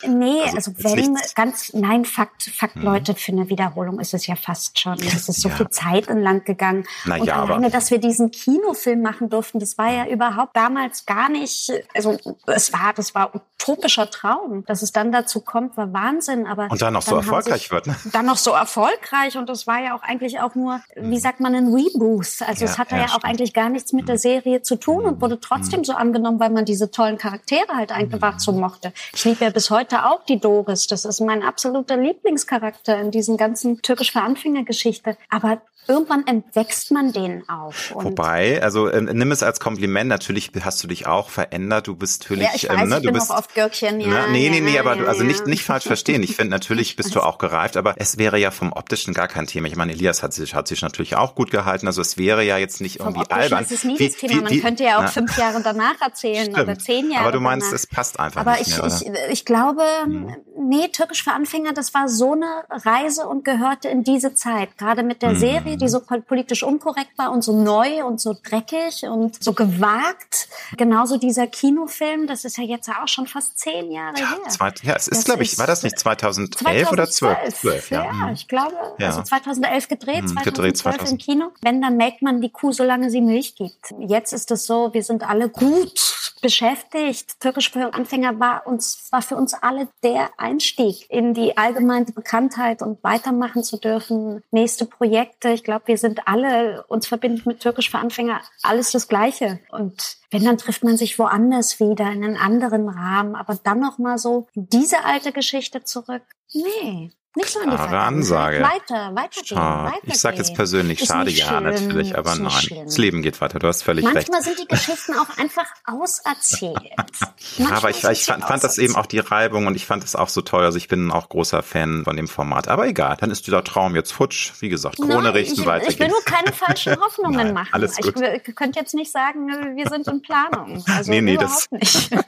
[0.08, 2.84] Nee, also, also wenn ganz, nein, Fakt, Fakt, mhm.
[2.84, 4.96] Leute, für eine Wiederholung ist es ja fast schon.
[5.00, 5.56] Es ist so ja.
[5.56, 6.86] viel Zeit in Land gegangen.
[7.06, 11.06] Na und ja, alleine, dass wir diesen Kinofilm machen durften, das war ja überhaupt damals
[11.06, 12.18] gar nicht, also
[12.48, 14.64] es war, das war utopischer Traum.
[14.66, 16.48] Dass es dann dazu kommt, war Wahnsinn.
[16.48, 17.96] Aber und dann noch dann so erfolgreich wird, ne?
[18.12, 21.56] Dann noch so erfolgreich und das war ja auch eigentlich auch nur, wie sagt man,
[21.56, 22.28] ein Reboot.
[22.48, 25.06] Also ja, es hatte ja, ja auch eigentlich gar nichts mit der Serie zu tun
[25.06, 28.94] und wurde trotzdem so angenommen, weil man diese tollen Charaktere halt einfach so mochte.
[29.14, 30.88] Ich liebe ja bis heute auch die Doris.
[30.88, 35.18] Das ist mein absoluter Lieblingscharakter in diesen ganzen türkisch für Anfängergeschichte.
[35.30, 37.74] Aber irgendwann entwächst man den auch.
[37.94, 40.10] Wobei, also äh, nimm es als Kompliment.
[40.10, 41.88] Natürlich hast du dich auch verändert.
[41.88, 44.00] Du bist natürlich, ja, ich weiß, ähm, ne, ich du bin bist noch oft Gürkchen,
[44.00, 44.08] ja.
[44.08, 44.32] Ne?
[44.32, 46.03] Nee, nee, nee, ja, aber du, also nicht nicht falsch verstehen.
[46.08, 49.48] Ich finde natürlich bist du auch gereift, aber es wäre ja vom optischen gar kein
[49.48, 49.68] Thema.
[49.68, 51.88] Ich meine, Elias hat sich hat sich natürlich auch gut gehalten.
[51.88, 53.64] Also es wäre ja jetzt nicht vom irgendwie albern.
[53.64, 54.42] Das ist nie wie, das Thema.
[54.42, 56.60] Man wie, könnte ja auch na, fünf Jahre danach erzählen stimmt.
[56.60, 57.24] oder zehn Jahre.
[57.24, 57.76] Aber du meinst, danach.
[57.76, 60.36] es passt einfach aber nicht mehr, ich, ich, ich glaube, hm.
[60.58, 64.78] nee, türkisch für Anfänger, das war so eine Reise und gehörte in diese Zeit.
[64.78, 65.40] Gerade mit der hm.
[65.40, 70.48] Serie, die so politisch unkorrekt war und so neu und so dreckig und so gewagt.
[70.78, 74.50] Genauso dieser Kinofilm, das ist ja jetzt auch schon fast zehn Jahre ja, her.
[74.50, 77.60] Zwei, ja, es ist, glaube ich, war das nicht 2011 2012, oder 12?
[77.60, 78.06] 12 ja.
[78.06, 79.08] ja, ich glaube, ja.
[79.08, 81.12] also 2011 gedreht, 2012 gedreht, 2000.
[81.12, 81.52] im Kino.
[81.62, 83.94] Wenn, dann melkt man die Kuh, solange sie Milch gibt.
[84.00, 86.14] Jetzt ist es so, wir sind alle gut
[86.44, 87.40] beschäftigt.
[87.40, 92.84] Türkisch für Anfänger war uns, war für uns alle der Einstieg in die allgemeine Bekanntheit
[92.84, 94.44] und weitermachen zu dürfen.
[94.52, 95.50] Nächste Projekte.
[95.50, 99.60] Ich glaube, wir sind alle, uns verbindet mit Türkisch für Anfänger alles das Gleiche.
[99.72, 103.36] Und wenn, dann trifft man sich woanders wieder, in einem anderen Rahmen.
[103.36, 106.24] Aber dann noch mal so diese alte Geschichte zurück.
[106.54, 108.62] Nee, nicht so in die Klare Ansage.
[108.62, 110.02] Weiter, weitergehen, weitergehen.
[110.04, 112.52] Ich sage jetzt persönlich, ist schade ja schön, natürlich, aber nein.
[112.52, 112.86] Schlimm.
[112.86, 114.32] Das Leben geht weiter, du hast völlig Manchmal recht.
[114.32, 116.78] Manchmal sind die Geschichten auch einfach auserzählt.
[117.58, 120.16] ja, aber ich, ich fand, fand das eben auch die Reibung und ich fand das
[120.16, 120.64] auch so toll.
[120.64, 122.68] Also ich bin auch großer Fan von dem Format.
[122.68, 124.52] Aber egal, dann ist dieser Traum jetzt futsch.
[124.60, 125.94] Wie gesagt, Krone nein, richten, ich, weitergehen.
[125.94, 127.70] Ich will nur keine falschen Hoffnungen nein, machen.
[127.72, 128.16] Alles gut.
[128.22, 130.84] Ich, ich könnte jetzt nicht sagen, wir sind in Planung.
[130.88, 132.10] Also nee, nee, überhaupt das, nicht.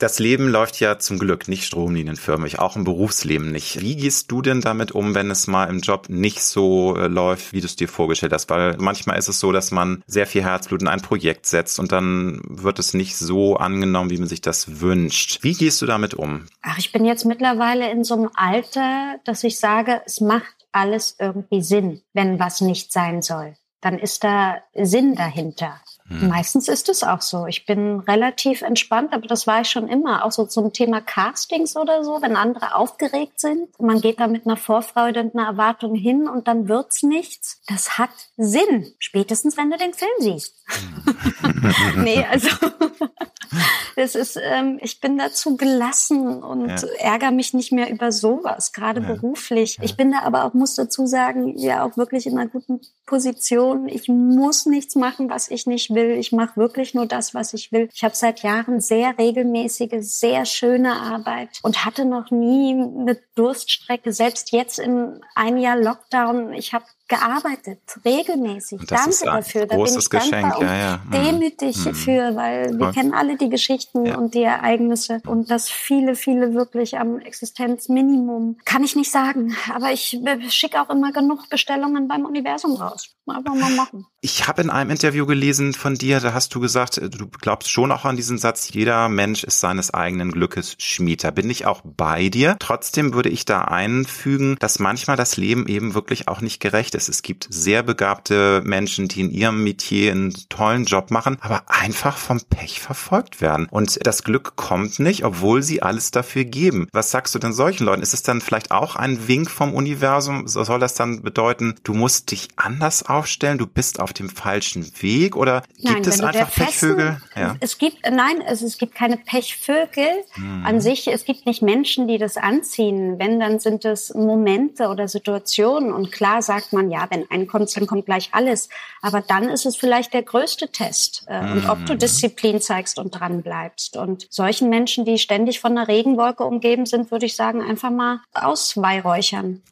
[0.00, 3.82] Das Leben läuft ja zum Glück nicht stromlinienförmig, auch im Berufsleben nicht.
[3.82, 7.52] Wie gehst du denn damit um, wenn es mal im Job nicht so äh, läuft,
[7.52, 8.50] wie du es dir vorgestellt hast?
[8.50, 11.92] Weil manchmal ist es so, dass man sehr viel Herzblut in ein Projekt setzt und
[11.92, 15.42] dann wird es nicht so angenommen, wie man sich das wünscht.
[15.42, 16.46] Wie gehst du damit um?
[16.62, 21.16] Ach, ich bin jetzt mittlerweile in so einem Alter, dass ich sage, es macht alles
[21.18, 23.54] irgendwie Sinn, wenn was nicht sein soll.
[23.80, 25.80] Dann ist da Sinn dahinter.
[26.10, 26.28] Hm.
[26.28, 27.46] Meistens ist es auch so.
[27.46, 30.24] Ich bin relativ entspannt, aber das war ich schon immer.
[30.24, 33.68] Auch so zum Thema Castings oder so, wenn andere aufgeregt sind.
[33.78, 37.62] Man geht da mit einer Vorfreude und einer Erwartung hin und dann wird's nichts.
[37.68, 38.92] Das hat Sinn.
[38.98, 40.56] Spätestens, wenn du den Film siehst.
[41.96, 42.48] Nee, also
[43.96, 46.88] das ist, ähm, ich bin dazu gelassen und ja.
[46.98, 49.14] ärgere mich nicht mehr über sowas, gerade ja.
[49.14, 49.76] beruflich.
[49.76, 49.84] Ja.
[49.84, 53.88] Ich bin da aber auch, muss dazu sagen, ja auch wirklich in einer guten Position.
[53.88, 55.99] Ich muss nichts machen, was ich nicht will.
[56.02, 57.88] Ich mache wirklich nur das, was ich will.
[57.92, 64.12] Ich habe seit Jahren sehr regelmäßige, sehr schöne Arbeit und hatte noch nie eine Durststrecke.
[64.12, 68.80] Selbst jetzt in ein Jahr Lockdown, ich habe gearbeitet, regelmäßig.
[68.86, 69.66] Danke dafür.
[69.66, 70.30] Da bin ich Geschenk.
[70.30, 71.00] dankbar ja, ja.
[71.04, 71.24] und hm.
[71.24, 71.94] demütig hm.
[71.94, 76.98] für, weil wir kennen alle die Geschichten und die Ereignisse und das viele, viele wirklich
[76.98, 78.56] am Existenzminimum.
[78.64, 83.14] Kann ich nicht sagen, aber ich schicke auch immer genug Bestellungen beim Universum raus.
[83.26, 84.06] Einfach mal machen.
[84.22, 87.92] Ich habe in einem Interview gelesen von dir, da hast du gesagt, du glaubst schon
[87.92, 91.22] auch an diesen Satz, jeder Mensch ist seines eigenen Glückes Schmied.
[91.22, 92.56] Da bin ich auch bei dir.
[92.58, 96.99] Trotzdem würde ich da einfügen, dass manchmal das Leben eben wirklich auch nicht gerecht ist
[97.00, 97.08] ist.
[97.08, 102.16] Es gibt sehr begabte Menschen, die in ihrem Metier einen tollen Job machen, aber einfach
[102.16, 103.66] vom Pech verfolgt werden.
[103.70, 106.88] Und das Glück kommt nicht, obwohl sie alles dafür geben.
[106.92, 108.02] Was sagst du denn solchen Leuten?
[108.02, 110.46] Ist es dann vielleicht auch ein Wink vom Universum?
[110.46, 115.36] Soll das dann bedeuten, du musst dich anders aufstellen, du bist auf dem falschen Weg
[115.36, 117.20] oder gibt nein, es einfach Pechvögel?
[117.36, 117.56] Ja.
[117.60, 120.64] Es gibt, nein, also es gibt keine Pechvögel hm.
[120.64, 121.08] an sich.
[121.08, 123.18] Es gibt nicht Menschen, die das anziehen.
[123.18, 125.92] Wenn, dann sind es Momente oder Situationen.
[125.92, 128.68] Und klar sagt man, ja, wenn ein kommt, dann kommt gleich alles.
[129.02, 131.24] Aber dann ist es vielleicht der größte Test.
[131.28, 131.52] Äh, mhm.
[131.52, 131.98] Und ob du mhm.
[131.98, 133.96] Disziplin zeigst und dran bleibst.
[133.96, 138.20] Und solchen Menschen, die ständig von einer Regenwolke umgeben sind, würde ich sagen, einfach mal
[138.34, 139.62] ausweihräuchern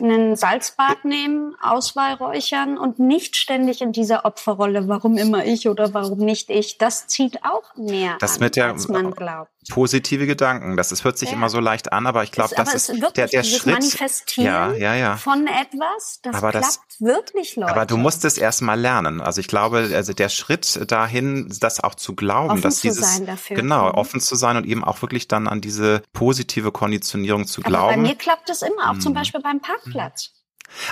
[0.00, 6.18] einen Salzbad nehmen, Ausweihräuchern und nicht ständig in dieser Opferrolle, warum immer ich oder warum
[6.18, 6.78] nicht ich.
[6.78, 9.50] Das zieht auch mehr das an, der, als man glaubt.
[9.68, 10.76] Positive Gedanken.
[10.76, 11.36] Das ist, hört sich ja.
[11.36, 13.74] immer so leicht an, aber ich glaube, das ist wirklich, der, der Schritt.
[13.74, 15.16] Manifestieren ja, ja, ja.
[15.16, 17.72] von etwas, das aber klappt das, wirklich, Leute.
[17.72, 19.20] Aber du musst es erstmal lernen.
[19.20, 23.22] Also ich glaube, also der Schritt dahin, das auch zu glauben, offen dass zu dieses,
[23.48, 23.94] genau, mhm.
[23.94, 27.84] offen zu sein und eben auch wirklich dann an diese positive Konditionierung zu glauben.
[27.84, 29.16] Aber bei mir klappt es immer, auch zum mhm.
[29.16, 30.32] Beispiel beim Parkplatz.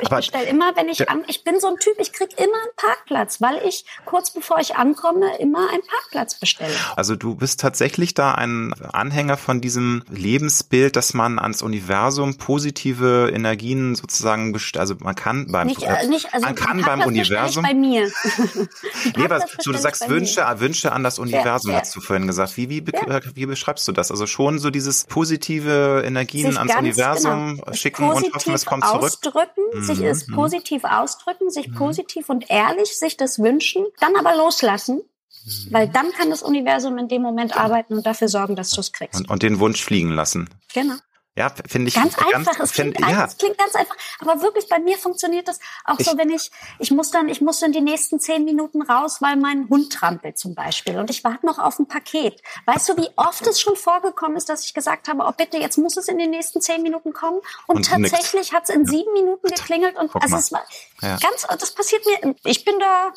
[0.03, 2.75] Ich bestelle immer, wenn ich an, ich bin so ein Typ, ich krieg immer einen
[2.77, 6.75] Parkplatz, weil ich kurz bevor ich ankomme immer einen Parkplatz bestelle.
[6.97, 13.31] Also du bist tatsächlich da ein Anhänger von diesem Lebensbild, dass man ans Universum positive
[13.33, 17.63] Energien sozusagen, also man kann beim, nicht, äh, nicht, also man kann beim Universum.
[17.63, 18.11] bei mir.
[19.17, 21.83] nee, was, du, du sagst Wünsche, Wünsche an das Universum, ja, ja.
[21.83, 22.57] hast du vorhin gesagt.
[22.57, 23.21] Wie, wie, ja.
[23.35, 24.11] wie beschreibst du das?
[24.11, 28.85] Also schon so dieses positive Energien Sich ans Universum genau, schicken und hoffen, es kommt
[28.85, 29.03] zurück.
[29.03, 29.83] Ausdrücken mhm.
[29.83, 30.35] sich es mhm.
[30.35, 31.75] positiv ausdrücken, sich mhm.
[31.75, 34.97] positiv und ehrlich sich das wünschen, dann aber loslassen.
[34.97, 35.73] Mhm.
[35.73, 38.93] Weil dann kann das Universum in dem Moment arbeiten und dafür sorgen, dass du es
[38.93, 39.21] kriegst.
[39.21, 40.51] Und, und den Wunsch fliegen lassen.
[40.75, 40.95] Genau.
[41.37, 42.59] Ja, finde ich ganz einfach.
[42.59, 43.29] Ganz, es klingt, find, ja.
[43.39, 46.51] klingt ganz einfach, aber wirklich bei mir funktioniert das auch ich, so, wenn ich
[46.81, 50.39] ich muss dann ich muss dann die nächsten zehn Minuten raus, weil mein Hund trampelt
[50.39, 52.43] zum Beispiel und ich warte noch auf ein Paket.
[52.67, 55.79] Weißt du, wie oft es schon vorgekommen ist, dass ich gesagt habe, oh bitte, jetzt
[55.79, 59.13] muss es in den nächsten zehn Minuten kommen und, und tatsächlich hat es in sieben
[59.13, 60.65] Minuten geklingelt und also es war
[61.01, 61.17] ja.
[61.19, 62.35] ganz, das passiert mir.
[62.45, 63.13] Ich bin da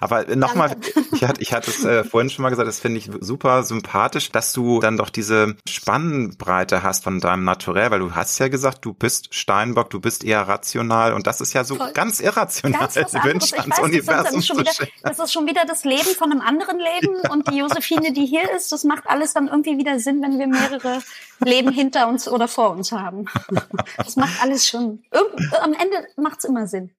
[0.00, 0.76] aber nochmal,
[1.12, 4.30] ich hatte, ich hatte es äh, vorhin schon mal gesagt, das finde ich super sympathisch,
[4.30, 8.84] dass du dann doch diese Spannbreite hast von deinem Naturell, weil du hast ja gesagt,
[8.84, 11.92] du bist Steinbock, du bist eher rational und das ist ja so Voll.
[11.92, 12.80] ganz irrational.
[12.80, 16.30] Ganz Wünsch ans weiß, Universum das, ist wieder, das ist schon wieder das Leben von
[16.30, 19.98] einem anderen Leben und die Josephine, die hier ist, das macht alles dann irgendwie wieder
[19.98, 21.00] Sinn, wenn wir mehrere
[21.44, 23.26] Leben hinter uns oder vor uns haben.
[23.96, 25.02] Das macht alles schon,
[25.62, 26.90] am Ende macht es immer Sinn.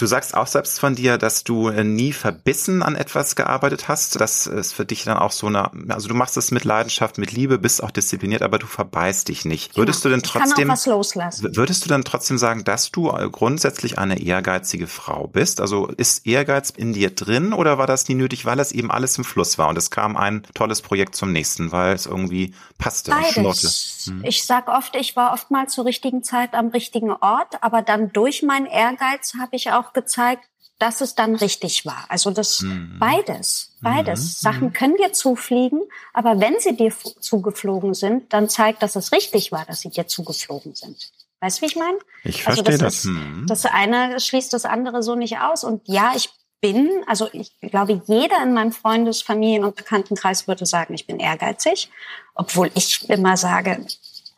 [0.00, 4.18] Du sagst auch selbst von dir, dass du äh, nie verbissen an etwas gearbeitet hast.
[4.18, 7.32] Das ist für dich dann auch so eine, also du machst es mit Leidenschaft, mit
[7.32, 9.76] Liebe, bist auch diszipliniert, aber du verbeißt dich nicht.
[9.76, 10.16] Würdest genau.
[10.16, 10.68] du denn trotzdem,
[11.54, 15.60] würdest du dann trotzdem sagen, dass du äh, grundsätzlich eine ehrgeizige Frau bist?
[15.60, 19.18] Also ist Ehrgeiz in dir drin oder war das nie nötig, weil es eben alles
[19.18, 23.10] im Fluss war und es kam ein tolles Projekt zum nächsten, weil es irgendwie passte?
[23.10, 23.99] Beides.
[24.06, 24.24] Hm.
[24.24, 28.42] Ich sag oft, ich war oftmals zur richtigen Zeit am richtigen Ort, aber dann durch
[28.42, 30.44] meinen Ehrgeiz habe ich auch gezeigt,
[30.80, 32.06] dass es dann richtig war.
[32.08, 32.96] Also das mhm.
[32.98, 34.20] beides, beides.
[34.20, 34.50] Mhm.
[34.50, 35.82] Sachen können dir zufliegen,
[36.14, 40.06] aber wenn sie dir zugeflogen sind, dann zeigt, dass es richtig war, dass sie dir
[40.06, 41.12] zugeflogen sind.
[41.40, 41.98] Weißt du, wie ich meine?
[42.24, 42.94] Ich verstehe also das.
[42.94, 43.46] Das, mhm.
[43.46, 45.64] das eine schließt das andere so nicht aus.
[45.64, 46.30] Und ja, ich
[46.60, 51.18] bin, also ich glaube, jeder in meinem Freundes-, Familien- und Bekanntenkreis würde sagen, ich bin
[51.18, 51.90] ehrgeizig,
[52.34, 53.86] obwohl ich immer sage,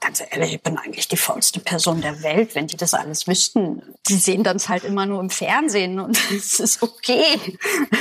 [0.03, 3.83] ganz ehrlich, ich bin eigentlich die faulste Person der Welt, wenn die das alles wüssten.
[4.09, 7.39] Die sehen dann halt immer nur im Fernsehen und es ist okay.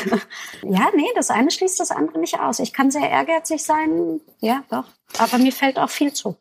[0.63, 2.59] ja, nee, das eine schließt das andere nicht aus.
[2.59, 4.85] Ich kann sehr ehrgeizig sein, ja, doch.
[5.17, 6.35] Aber mir fällt auch viel zu.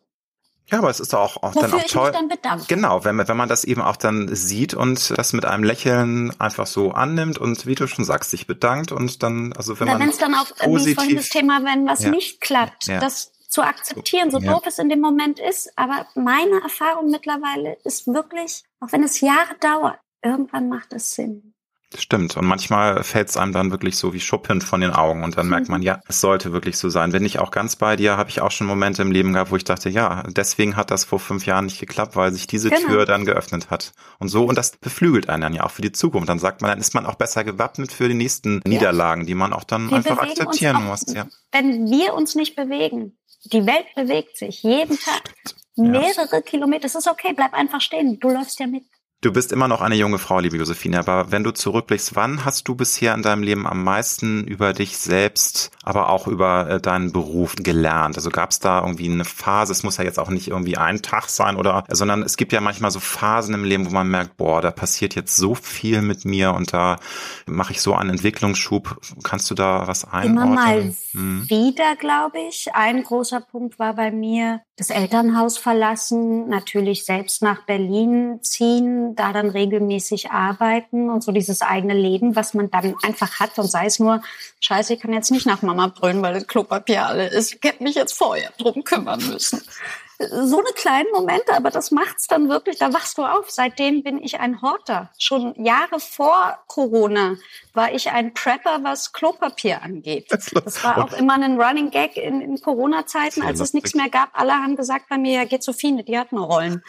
[0.71, 2.13] Ja, aber es ist auch, auch Wofür dann auch toll.
[2.43, 2.63] Dann.
[2.69, 6.67] Genau, wenn, wenn man das eben auch dann sieht und das mit einem Lächeln einfach
[6.67, 10.03] so annimmt und wie du schon sagst, sich bedankt und dann, also wenn Oder man
[10.03, 12.11] wenn es dann auch vorhin das Thema, wenn was Ja.
[12.11, 13.01] nicht klappt, Ja.
[13.01, 14.53] das zu akzeptieren, so Ja.
[14.53, 15.73] doof es in dem Moment ist.
[15.77, 21.55] Aber meine Erfahrung mittlerweile ist wirklich, auch wenn es Jahre dauert, irgendwann macht es Sinn.
[21.99, 22.37] Stimmt.
[22.37, 25.49] Und manchmal fällt es einem dann wirklich so wie Schuppen von den Augen und dann
[25.49, 27.11] merkt man, ja, es sollte wirklich so sein.
[27.11, 29.57] Bin ich auch ganz bei dir, habe ich auch schon Momente im Leben gehabt, wo
[29.57, 32.87] ich dachte, ja, deswegen hat das vor fünf Jahren nicht geklappt, weil sich diese Genau.
[32.89, 33.93] Tür dann geöffnet hat.
[34.21, 36.29] Und so, und das beflügelt einen dann ja auch für die Zukunft.
[36.29, 39.53] Dann sagt man, dann ist man auch besser gewappnet für die nächsten Niederlagen, die man
[39.53, 41.05] auch dann Wir einfach akzeptieren auch- muss.
[41.13, 41.27] Ja.
[41.51, 43.17] Wenn wir uns nicht bewegen,
[43.47, 45.35] die Welt bewegt sich jeden Tag.
[45.77, 46.85] Mehrere Kilometer.
[46.87, 48.21] Es ist okay, bleib einfach stehen.
[48.21, 48.85] Du läufst ja mit.
[49.23, 52.67] Du bist immer noch eine junge Frau, liebe Josephine, aber wenn du zurückblickst, wann hast
[52.69, 57.13] du bisher in deinem Leben am meisten über dich selbst, aber auch über äh, deinen
[57.13, 58.17] Beruf gelernt?
[58.17, 61.03] Also gab es da irgendwie eine Phase, es muss ja jetzt auch nicht irgendwie ein
[61.03, 64.37] Tag sein oder, sondern es gibt ja manchmal so Phasen im Leben, wo man merkt,
[64.37, 66.99] boah, da passiert jetzt so viel mit mir und da
[67.47, 69.01] mache ich so einen Entwicklungsschub.
[69.23, 70.55] Kannst du da was Immer einordnen?
[70.55, 71.51] mal Hm.
[71.51, 72.69] wieder, glaube ich.
[72.73, 79.33] Ein großer Punkt war bei mir das Elternhaus verlassen, natürlich selbst nach Berlin ziehen, da
[79.33, 83.87] dann regelmäßig arbeiten und so dieses eigene Leben, was man dann einfach hat und sei
[83.87, 84.23] es nur,
[84.61, 87.55] scheiße, ich kann jetzt nicht nach Mama brüllen, weil das Klopapier alle ist.
[87.55, 89.63] Ich hätte mich jetzt vorher drum kümmern müssen.
[90.29, 93.51] So eine kleinen Momente, aber das macht's dann wirklich, da wachst du auf.
[93.51, 95.11] Seitdem bin ich ein Horter.
[95.19, 97.37] Schon Jahre vor Corona
[97.73, 100.27] war ich ein Prepper, was Klopapier angeht.
[100.31, 104.31] Das war auch immer ein Running Gag in, in Corona-Zeiten, als es nichts mehr gab.
[104.33, 106.83] Alle haben gesagt bei mir, ja, geht Sophine, die hat nur Rollen.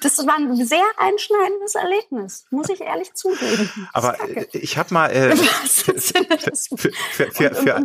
[0.00, 3.88] Das war ein sehr einschneidendes Erlebnis, muss ich ehrlich zugeben.
[3.92, 7.84] Aber äh, ich habe mal äh, für, für, für,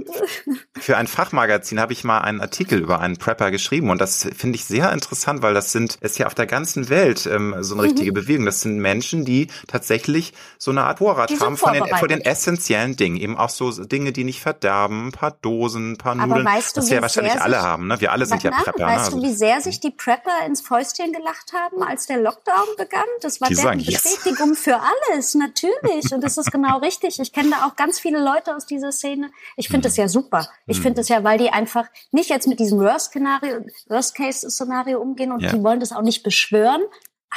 [0.80, 4.56] Für ein Fachmagazin habe ich mal einen Artikel über einen Prepper geschrieben und das finde
[4.56, 7.82] ich sehr interessant, weil das sind ist ja auf der ganzen Welt ähm, so Mhm.
[7.82, 8.46] eine richtige Bewegung.
[8.46, 12.96] Das sind Menschen, die tatsächlich so eine Art Vorrat haben von den, von den essentiellen
[12.96, 16.46] Dingen, eben auch so Dinge, die nicht verderben, ein paar Dosen, ein paar Aber Nudeln.
[16.46, 17.88] weißt du, das wir wie wahrscheinlich alle haben.
[17.88, 18.00] Ne?
[18.02, 18.86] Wir alle sind ja Na, Prepper.
[18.86, 19.22] Weißt ne?
[19.22, 23.04] du, wie sehr sich die Prepper ins Fäustchen gelacht haben, als der Lockdown begann?
[23.22, 24.02] Das war Die deren sagen, yes.
[24.04, 26.12] Bestätigung für alles, natürlich.
[26.14, 27.20] Und das ist genau richtig.
[27.20, 29.32] Ich kenne da auch ganz viele Leute aus dieser Szene.
[29.56, 30.48] Ich finde das ja super.
[30.66, 35.42] Ich finde das ja, weil die einfach nicht jetzt mit diesem Worst-Szenario, Worst-Case-Szenario umgehen und
[35.42, 35.52] Ja.
[35.52, 36.82] die wollen das auch nicht beschwören.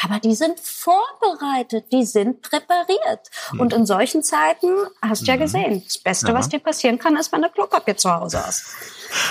[0.04, 3.28] Aber die sind vorbereitet, die sind präpariert.
[3.58, 4.68] Und in solchen Zeiten
[5.02, 6.34] hast du ja gesehen, das Beste, Ja.
[6.34, 8.66] was dir passieren kann, ist, wenn du Klopapier zu Hause hast.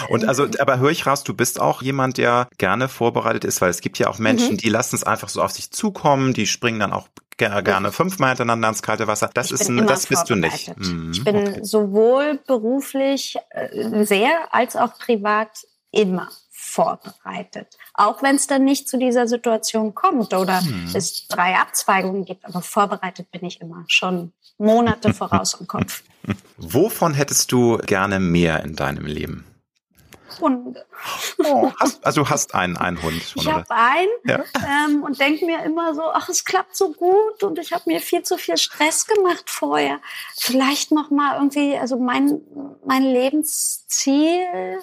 [0.10, 3.70] Und also, aber höre ich raus, du bist auch jemand, der gerne vorbereitet ist, weil
[3.70, 4.24] es gibt ja auch Mhm.
[4.24, 7.08] Menschen, die lassen es einfach so auf sich zukommen, die springen dann auch
[7.38, 9.30] ge- gerne fünfmal hintereinander ins kalte Wasser.
[9.34, 10.78] Das Ich ist ein, das bist du nicht.
[10.78, 11.12] Mhm.
[11.14, 16.30] Ich bin sowohl beruflich äh, sehr als auch privat immer
[16.70, 17.78] vorbereitet.
[17.94, 20.92] Auch wenn es dann nicht zu dieser Situation kommt oder Hm.
[20.94, 26.04] es drei Abzweigungen gibt, aber vorbereitet bin ich immer schon Monate voraus im Kopf.
[26.58, 29.46] Wovon hättest du gerne mehr in deinem Leben?
[30.40, 30.86] Hunde.
[31.80, 34.44] Hast, also du hast einen, einen Hund schon, Ich habe einen Ja.
[34.86, 38.00] ähm, und denke mir immer so, ach, es klappt so gut und ich habe mir
[38.00, 40.00] viel zu viel Stress gemacht vorher.
[40.38, 42.42] Vielleicht noch mal irgendwie, also mein
[42.86, 44.80] mein Lebensziel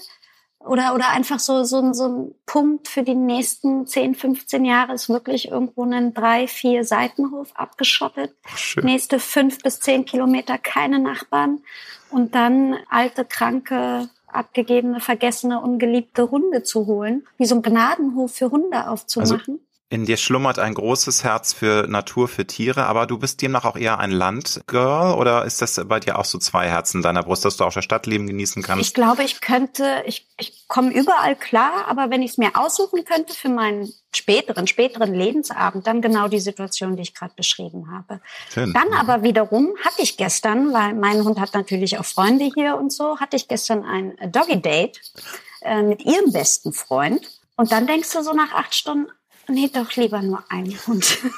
[0.67, 4.93] oder oder einfach so so, ein- so ein Punkt für die nächsten 10, 15 Jahre
[4.95, 8.35] ist wirklich irgendwo einen drei, vier Seitenhof abgeschottet.
[8.55, 8.85] Schön.
[8.85, 11.61] Nächste fünf bis zehn Kilometer keine Nachbarn
[12.11, 18.51] und dann alte, kranke, abgegebene, vergessene, ungeliebte Hunde zu holen, wie so ein Gnadenhof für
[18.51, 19.61] Hunde aufzumachen.
[19.89, 23.77] In dir schlummert ein großes Herz für Natur, für Tiere, aber du bist demnach auch
[23.77, 27.45] eher ein Landgirl oder ist das bei dir auch so zwei Herzen in deiner Brust,
[27.45, 28.85] dass du auch das Stadtleben genießen kannst?
[28.85, 33.05] ich glaube, ich könnte, ich, ich komme überall klar, aber wenn ich es mir aussuchen
[33.05, 38.21] könnte für meinen späteren, späteren Lebensabend, dann genau die Situation, die ich gerade beschrieben habe.
[38.53, 38.73] Schön.
[38.73, 42.93] Dann aber wiederum hatte ich gestern, weil mein Hund hat natürlich auch Freunde hier und
[42.93, 45.01] so, hatte ich gestern ein Doggy-Date
[45.61, 47.25] äh, mit ihrem besten Freund.
[47.57, 49.11] Und dann denkst du so nach acht Stunden,
[49.49, 51.19] nee, doch lieber nur einen Hund.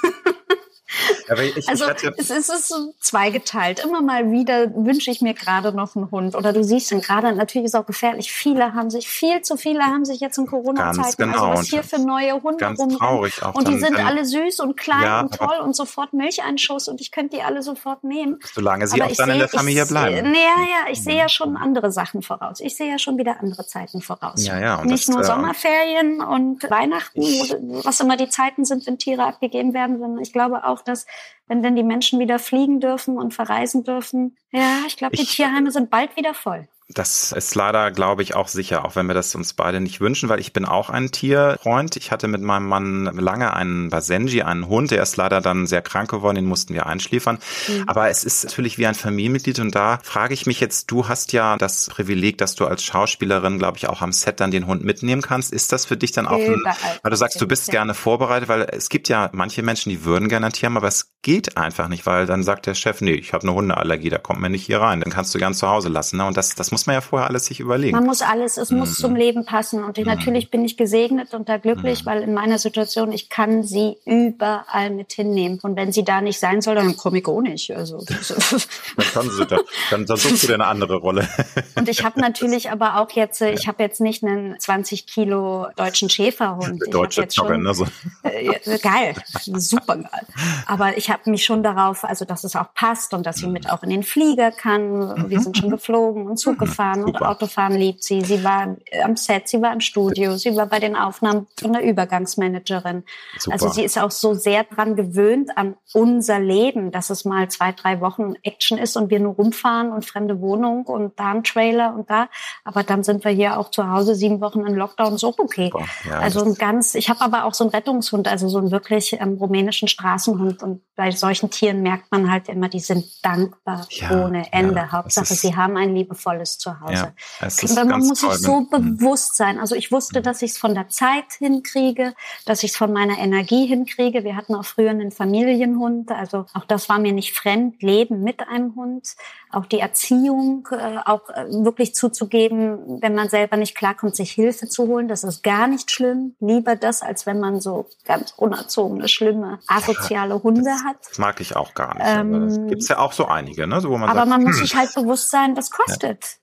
[1.36, 3.80] ich, also ich es ist so zweigeteilt.
[3.84, 6.34] Immer mal wieder wünsche ich mir gerade noch einen Hund.
[6.34, 8.32] Oder du siehst dann gerade, natürlich ist es auch gefährlich.
[8.32, 11.48] Viele haben sich, viel zu viele haben sich jetzt in Corona-Zeiten, genau.
[11.48, 14.60] also was hier für neue Hunde ganz traurig auch Und die dann, sind alle süß
[14.60, 18.38] und klein ja, und toll und sofort Milcheinschuss und ich könnte die alle sofort nehmen.
[18.52, 20.26] Solange sie aber auch dann sehe, in der Familie ich, bleiben.
[20.26, 22.60] Ja, ja, ich sehe ja schon andere Sachen voraus.
[22.60, 24.44] Ich sehe ja schon wieder andere Zeiten voraus.
[24.44, 24.76] Ja, ja.
[24.80, 27.54] Und Nicht das, nur äh, Sommerferien und Weihnachten, ich,
[27.84, 31.06] was immer die Zeiten sind, wenn Tiere abgegeben werden, sondern ich glaube auch, dass
[31.46, 35.34] wenn denn die Menschen wieder fliegen dürfen und verreisen dürfen, ja, ich glaube, die ich,
[35.34, 36.68] Tierheime sind bald wieder voll.
[36.94, 40.30] Das ist leider, glaube ich, auch sicher, auch wenn wir das uns beide nicht wünschen,
[40.30, 41.96] weil ich bin auch ein Tierfreund.
[41.96, 45.82] Ich hatte mit meinem Mann lange einen Basenji, einen Hund, der ist leider dann sehr
[45.82, 47.40] krank geworden, den mussten wir einschläfern.
[47.68, 47.84] Mhm.
[47.86, 51.34] Aber es ist natürlich wie ein Familienmitglied und da frage ich mich jetzt, du hast
[51.34, 54.82] ja das Privileg, dass du als Schauspielerin, glaube ich, auch am Set dann den Hund
[54.82, 55.52] mitnehmen kannst.
[55.52, 56.64] Ist das für dich dann auch, ein,
[57.02, 60.30] weil du sagst, du bist gerne vorbereitet, weil es gibt ja manche Menschen, die würden
[60.30, 63.12] gerne ein Tier haben, aber es geht einfach nicht, weil dann sagt der Chef, nee,
[63.12, 65.02] ich habe eine Hundeallergie, da kommt mir nicht hier rein.
[65.02, 66.16] Dann kannst du gern zu Hause lassen.
[66.16, 66.24] Ne?
[66.24, 67.94] Und das, das muss man ja vorher alles sich überlegen.
[67.94, 68.78] Man muss alles, es mhm.
[68.78, 69.84] muss zum Leben passen.
[69.84, 70.14] Und ich, mhm.
[70.14, 72.06] natürlich bin ich gesegnet und da glücklich, mhm.
[72.06, 75.58] weil in meiner Situation, ich kann sie überall mit hinnehmen.
[75.62, 77.76] Und wenn sie da nicht sein soll, dann komme ich auch nicht.
[77.76, 78.02] Also,
[78.96, 79.58] dann kann sie da,
[79.90, 81.28] dann, dann suchst du dir eine andere Rolle.
[81.74, 86.08] und ich habe natürlich aber auch jetzt, ich habe jetzt nicht einen 20 Kilo deutschen
[86.08, 86.82] Schäferhund.
[86.90, 87.74] Deutsche Jogger, ne?
[87.74, 87.86] So.
[88.22, 90.26] Äh, geil, super geil.
[90.64, 93.70] Aber ich habe mich schon darauf, also dass es auch passt und dass sie mit
[93.70, 95.30] auch in den Flieger kann.
[95.30, 98.22] Wir sind schon geflogen und Zug gefahren und Autofahren liebt sie.
[98.22, 101.82] Sie war am Set, sie war im Studio, sie war bei den Aufnahmen von der
[101.82, 103.04] Übergangsmanagerin.
[103.38, 103.54] Super.
[103.54, 107.72] Also sie ist auch so sehr dran gewöhnt an unser Leben, dass es mal zwei,
[107.72, 111.94] drei Wochen Action ist und wir nur rumfahren und fremde Wohnung und da ein Trailer
[111.94, 112.28] und da.
[112.64, 115.70] Aber dann sind wir hier auch zu Hause sieben Wochen in Lockdown, so okay.
[116.08, 119.18] Ja, also ein ganz, ich habe aber auch so einen Rettungshund, also so einen wirklich
[119.20, 124.24] ähm, rumänischen Straßenhund und bei solchen Tieren merkt man halt immer, die sind dankbar ja,
[124.24, 124.74] ohne Ende.
[124.74, 127.12] Ja, Hauptsache, sie haben ein liebevolles Zuhause.
[127.40, 128.98] Ja, man muss sich so mhm.
[128.98, 129.60] bewusst sein.
[129.60, 130.24] Also ich wusste, mhm.
[130.24, 132.14] dass ich es von der Zeit hinkriege,
[132.46, 134.24] dass ich es von meiner Energie hinkriege.
[134.24, 138.48] Wir hatten auch früher einen Familienhund, also auch das war mir nicht fremd, Leben mit
[138.48, 139.14] einem Hund,
[139.50, 144.68] auch die Erziehung, äh, auch äh, wirklich zuzugeben, wenn man selber nicht klarkommt, sich Hilfe
[144.68, 146.34] zu holen, das ist gar nicht schlimm.
[146.40, 150.87] Lieber das, als wenn man so ganz unerzogene, schlimme, asoziale Hunde hat.
[151.08, 152.06] Das mag ich auch gar nicht.
[152.06, 153.80] Ähm, gibt's ja auch so einige, ne?
[153.80, 154.46] So, wo man aber sagt, man hm.
[154.48, 156.38] muss sich halt bewusst sein, das kostet.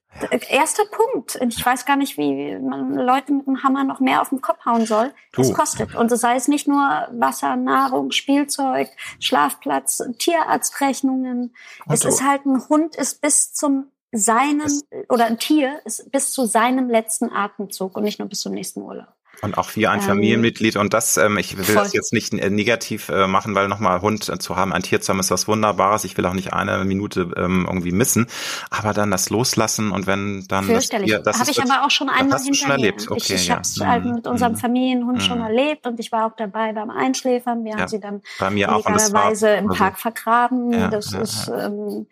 [0.49, 1.37] Erster Punkt.
[1.41, 4.63] Ich weiß gar nicht, wie man Leute mit dem Hammer noch mehr auf den Kopf
[4.65, 5.13] hauen soll.
[5.37, 5.93] Es kostet.
[5.93, 6.77] Und das heißt nicht nur
[7.11, 8.89] Wasser, Nahrung, Spielzeug,
[9.19, 11.53] Schlafplatz, Tierarztrechnungen.
[11.85, 14.71] Und es ist halt ein Hund ist bis zum seinem
[15.09, 18.81] oder ein Tier ist bis zu seinem letzten Atemzug und nicht nur bis zum nächsten
[18.81, 19.14] Urlaub.
[19.41, 20.77] Und auch wie ein ähm, Familienmitglied.
[20.77, 21.83] Und das, ähm, ich will voll.
[21.83, 25.01] das jetzt nicht äh, negativ äh, machen, weil nochmal Hund äh, zu haben, ein Tier
[25.01, 26.03] zu haben, ist was Wunderbares.
[26.03, 28.27] Ich will auch nicht eine Minute ähm, irgendwie missen.
[28.69, 31.11] Aber dann das Loslassen und wenn dann Fürchterlich.
[31.11, 33.09] das, das habe ich aber auch schon einmal hinter schon erlebt.
[33.09, 33.55] Okay, ich ich ja.
[33.55, 34.57] habe es halt mit unserem mhm.
[34.57, 35.21] Familienhund mhm.
[35.21, 37.63] schon erlebt und ich war auch dabei beim Einschläfern.
[37.63, 37.79] Wir ja.
[37.79, 40.71] haben sie dann Bei mir auch, illegalerweise im Park also, vergraben.
[40.71, 42.07] Ja, das ist ähm,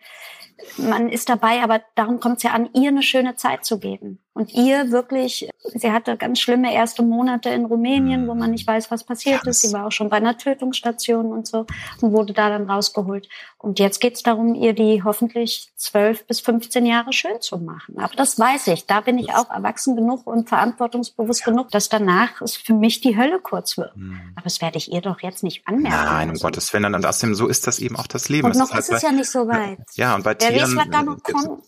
[0.76, 4.18] man ist dabei, aber darum kommt es ja an, ihr eine schöne Zeit zu geben.
[4.34, 8.90] Und ihr wirklich, sie hatte ganz schlimme erste Monate in Rumänien, wo man nicht weiß,
[8.90, 9.60] was passiert ist.
[9.60, 11.66] Sie war auch schon bei einer Tötungsstation und so
[12.00, 13.28] und wurde da dann rausgeholt.
[13.58, 17.96] Und jetzt geht es darum, ihr die hoffentlich zwölf bis 15 Jahre schön zu machen.
[17.98, 18.86] Aber das weiß ich.
[18.86, 23.16] Da bin ich auch erwachsen genug und verantwortungsbewusst genug, dass danach es für mich die
[23.16, 23.96] Hölle kurz wird.
[23.96, 24.20] Mhm.
[24.34, 25.96] Aber das werde ich ihr doch jetzt nicht anmerken.
[25.96, 26.92] Nein, um Gottes Willen.
[26.94, 28.48] Und außerdem, so ist das eben auch das Leben.
[28.48, 29.78] Und noch ist, halt es ja nicht so weit.
[29.94, 30.76] Ja, und bei Wer Tieren.
[30.76, 31.64] Weiß, was da noch kommt.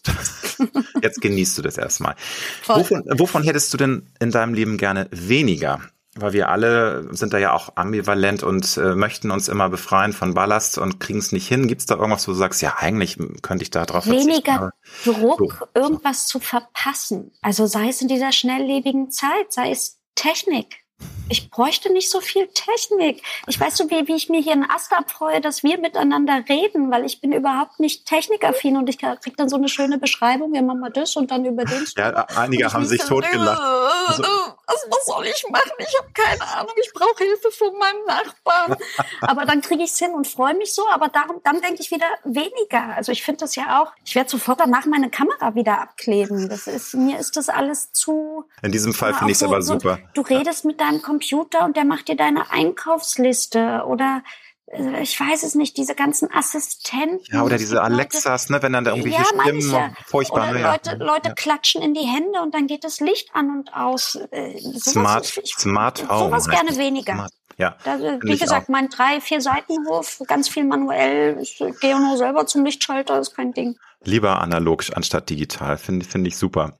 [1.02, 2.16] Jetzt genießt du das erstmal.
[2.64, 5.80] Wovon, wovon hättest du denn in deinem Leben gerne weniger?
[6.18, 10.32] Weil wir alle sind da ja auch ambivalent und äh, möchten uns immer befreien von
[10.32, 11.68] Ballast und kriegen es nicht hin.
[11.68, 14.72] Gibt es da irgendwas, wo du sagst, ja, eigentlich könnte ich da drauf Weniger
[15.04, 15.80] Druck, so.
[15.80, 17.32] irgendwas zu verpassen.
[17.42, 20.85] Also sei es in dieser schnelllebigen Zeit, sei es Technik
[21.28, 23.22] ich bräuchte nicht so viel Technik.
[23.46, 26.90] Ich weiß so, wie, wie ich mir hier einen Ast abfreue, dass wir miteinander reden,
[26.90, 30.62] weil ich bin überhaupt nicht technikaffin und ich krieg dann so eine schöne Beschreibung, ja,
[30.62, 31.84] machen wir das und dann über den.
[31.96, 33.60] Ja, einige haben sich totgelacht.
[34.06, 35.72] Also, was, was soll ich machen?
[35.78, 36.72] Ich habe keine Ahnung.
[36.82, 38.76] Ich brauche Hilfe von meinem Nachbarn.
[39.20, 40.82] aber dann kriege ich es hin und freue mich so.
[40.90, 42.94] Aber darum, dann denke ich wieder weniger.
[42.96, 43.92] Also ich finde das ja auch.
[44.04, 46.48] Ich werde sofort danach meine Kamera wieder abkleben.
[46.48, 48.44] Das ist mir ist das alles zu.
[48.62, 49.98] In diesem Fall finde ich es so, aber super.
[50.14, 54.22] Du redest mit deinem Computer und der macht dir deine Einkaufsliste oder
[54.66, 57.20] äh, ich weiß es nicht, diese ganzen Assistenten.
[57.30, 59.96] Ja, oder diese Alexas, ne, wenn dann da irgendwelche ja, Stimmen manche.
[60.06, 60.50] furchtbar.
[60.50, 61.04] Oder Leute, ja.
[61.04, 64.18] Leute klatschen in die Hände und dann geht das Licht an und aus.
[64.30, 66.30] Äh, sowas, Smart, ich, Smart Home.
[66.30, 67.14] Sowas gerne weniger.
[67.14, 67.32] Smart.
[67.58, 67.76] Ja.
[67.84, 68.68] Da, wie gesagt, auch.
[68.68, 71.38] mein drei, vier Seitenhof, ganz viel manuell.
[71.40, 73.78] Ich gehe nur selber zum Lichtschalter, ist kein Ding.
[74.04, 76.78] Lieber analog anstatt digital, finde find ich super.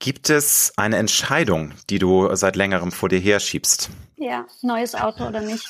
[0.00, 3.90] Gibt es eine Entscheidung, die du seit längerem vor dir herschiebst?
[4.18, 5.64] Ja, neues Auto oder nicht.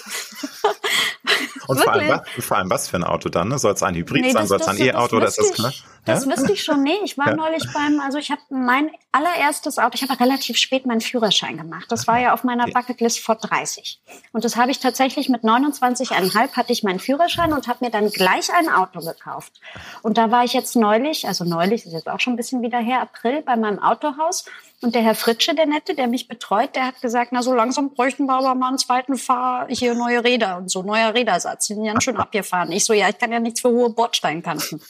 [1.66, 3.48] Und vor allem, was, vor allem, was, für ein Auto dann?
[3.48, 3.58] Ne?
[3.58, 4.46] Soll es ein Hybrid nee, sein?
[4.46, 5.72] Soll es ein E-Auto oder ist das klar?
[6.06, 6.30] Das ja?
[6.30, 6.82] wüsste ich schon.
[6.82, 7.36] Nee, ich war ja.
[7.36, 11.86] neulich beim, also ich habe mein allererstes Auto, ich habe relativ spät meinen Führerschein gemacht.
[11.90, 12.72] Das war ja auf meiner okay.
[12.72, 14.00] Bucketlist vor 30.
[14.32, 18.08] Und das habe ich tatsächlich mit 29,5 hatte ich meinen Führerschein und habe mir dann
[18.08, 19.52] gleich ein Auto gekauft.
[20.00, 22.78] Und da war ich jetzt neulich, also neulich ist jetzt auch schon ein bisschen wieder
[22.78, 24.46] her, April, bei meinem Autohaus.
[24.80, 27.94] Und der Herr Fritsche, der Nette, der mich betreut, der hat gesagt, na so langsam
[27.94, 31.66] bräuchten wir aber mal einen zweiten Fahr, hier neue Räder und so, neuer Rädersatz.
[31.66, 32.70] Die sind ganz schön abgefahren.
[32.70, 34.80] Ich so, ja, ich kann ja nichts für hohe Bordsteinkanten.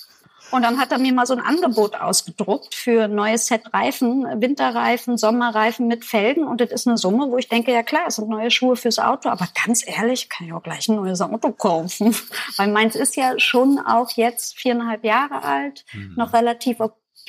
[0.51, 4.25] Und dann hat er mir mal so ein Angebot ausgedruckt für ein neues Set Reifen,
[4.41, 6.45] Winterreifen, Sommerreifen mit Felgen.
[6.45, 8.99] Und das ist eine Summe, wo ich denke, ja klar, es sind neue Schuhe fürs
[8.99, 9.29] Auto.
[9.29, 12.15] Aber ganz ehrlich, kann ich auch gleich ein neues Auto kaufen.
[12.57, 16.15] Weil meins ist ja schon auch jetzt viereinhalb Jahre alt, mhm.
[16.17, 16.81] noch relativ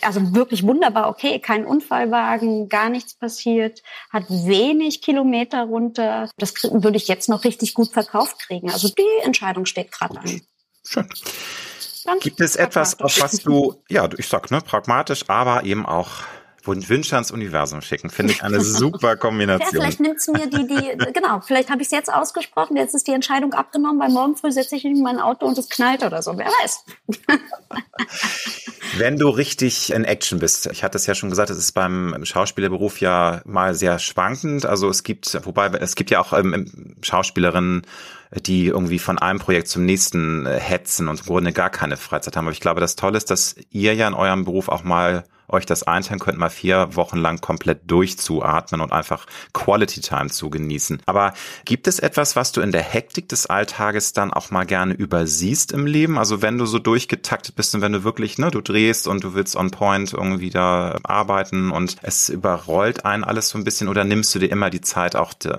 [0.04, 6.30] also wirklich wunderbar okay, kein Unfallwagen, gar nichts passiert, hat wenig Kilometer runter.
[6.38, 8.70] Das würde ich jetzt noch richtig gut verkauft kriegen.
[8.70, 10.42] Also die Entscheidung steht gerade an.
[10.86, 11.10] Schön.
[12.22, 16.10] Gibt es etwas, auf was du, ja, ich sag, ne, pragmatisch, aber eben auch
[16.64, 19.68] Wünsche ans Universum schicken, finde ich eine super Kombination.
[19.74, 22.96] Ja, vielleicht nimmt es mir die, die, genau, vielleicht habe ich es jetzt ausgesprochen, jetzt
[22.96, 26.04] ist die Entscheidung abgenommen, weil morgen früh setze ich in mein Auto und es knallt
[26.04, 26.86] oder so, wer weiß.
[28.98, 32.16] Wenn du richtig in Action bist, ich hatte es ja schon gesagt, es ist beim
[32.24, 37.84] Schauspielerberuf ja mal sehr schwankend, also es gibt, wobei, es gibt ja auch ähm, Schauspielerinnen,
[38.32, 42.36] die irgendwie von einem Projekt zum nächsten äh, hetzen und im Grunde gar keine Freizeit
[42.36, 42.46] haben.
[42.46, 45.66] Aber ich glaube, das Tolle ist, dass ihr ja in eurem Beruf auch mal euch
[45.66, 51.02] das einteilen könnt, mal vier Wochen lang komplett durchzuatmen und einfach Quality Time zu genießen.
[51.06, 51.34] Aber
[51.66, 55.72] gibt es etwas, was du in der Hektik des Alltages dann auch mal gerne übersiehst
[55.72, 56.18] im Leben?
[56.18, 59.34] Also wenn du so durchgetaktet bist und wenn du wirklich, ne, du drehst und du
[59.34, 64.04] willst on point irgendwie da arbeiten und es überrollt einen alles so ein bisschen oder
[64.04, 65.50] nimmst du dir immer die Zeit, auch die,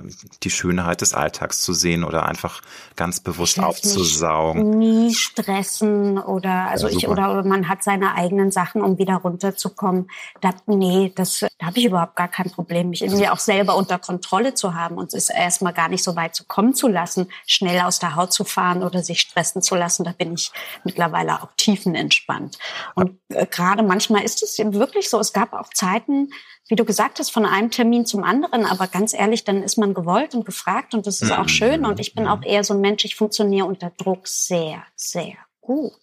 [0.42, 2.60] die Schönheit des Alltags zu sehen oder einfach
[2.96, 4.78] ganz bewusst ich aufzusaugen?
[4.78, 9.16] Nie stressen oder also ja, ich oder, oder man hat seine eigenen Sachen, um wieder
[9.16, 10.10] runterzukommen kommen.
[10.42, 13.98] Da, nee, das, da habe ich überhaupt gar kein Problem, mich irgendwie auch selber unter
[13.98, 17.80] Kontrolle zu haben und es erstmal gar nicht so weit zu kommen zu lassen, schnell
[17.80, 20.04] aus der Haut zu fahren oder sich stressen zu lassen.
[20.04, 20.52] Da bin ich
[20.84, 22.58] mittlerweile auch tiefenentspannt.
[22.94, 25.18] Und äh, gerade manchmal ist es wirklich so.
[25.18, 26.28] Es gab auch Zeiten,
[26.68, 28.66] wie du gesagt hast, von einem Termin zum anderen.
[28.66, 31.86] Aber ganz ehrlich, dann ist man gewollt und gefragt und das ist auch schön.
[31.86, 35.94] Und ich bin auch eher so ein Mensch, ich funktioniere unter Druck sehr, sehr gut.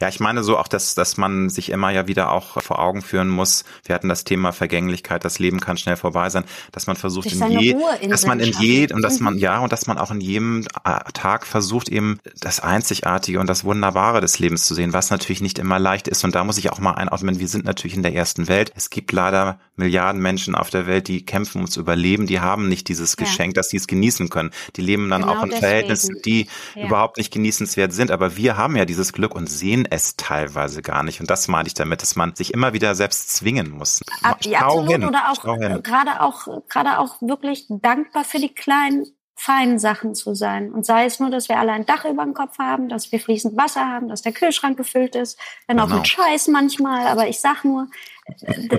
[0.00, 3.02] Ja, ich meine so auch, dass, dass man sich immer ja wieder auch vor Augen
[3.02, 3.64] führen muss.
[3.84, 7.58] Wir hatten das Thema Vergänglichkeit, das Leben kann schnell vorbei sein, dass man versucht in
[7.58, 7.76] je,
[8.08, 9.40] dass man in je, und dass man, mhm.
[9.40, 10.66] ja, und dass man auch in jedem
[11.14, 15.58] Tag versucht eben das Einzigartige und das Wunderbare des Lebens zu sehen, was natürlich nicht
[15.58, 16.22] immer leicht ist.
[16.24, 18.72] Und da muss ich auch mal einordnen, wir sind natürlich in der ersten Welt.
[18.76, 22.88] Es gibt leider Milliarden Menschen auf der Welt, die kämpfen ums Überleben, die haben nicht
[22.88, 23.24] dieses ja.
[23.24, 24.50] Geschenk, dass sie es genießen können.
[24.76, 25.66] Die leben dann genau auch in deswegen.
[25.66, 26.86] Verhältnissen, die ja.
[26.86, 28.10] überhaupt nicht genießenswert sind.
[28.10, 31.20] Aber wir haben ja dieses Glück und sehen es teilweise gar nicht.
[31.20, 34.02] Und das meine ich damit, dass man sich immer wieder selbst zwingen muss.
[34.22, 34.90] Ab, ja, absolut.
[34.90, 35.04] Hin.
[35.04, 35.42] Oder auch
[35.82, 39.06] gerade auch gerade auch wirklich dankbar für die kleinen
[39.40, 40.72] feinen Sachen zu sein.
[40.72, 43.20] Und sei es nur, dass wir alle ein Dach über dem Kopf haben, dass wir
[43.20, 45.88] fließend Wasser haben, dass der Kühlschrank gefüllt ist, wenn genau.
[45.88, 47.06] auch mit Scheiß manchmal.
[47.06, 47.86] Aber ich sag nur,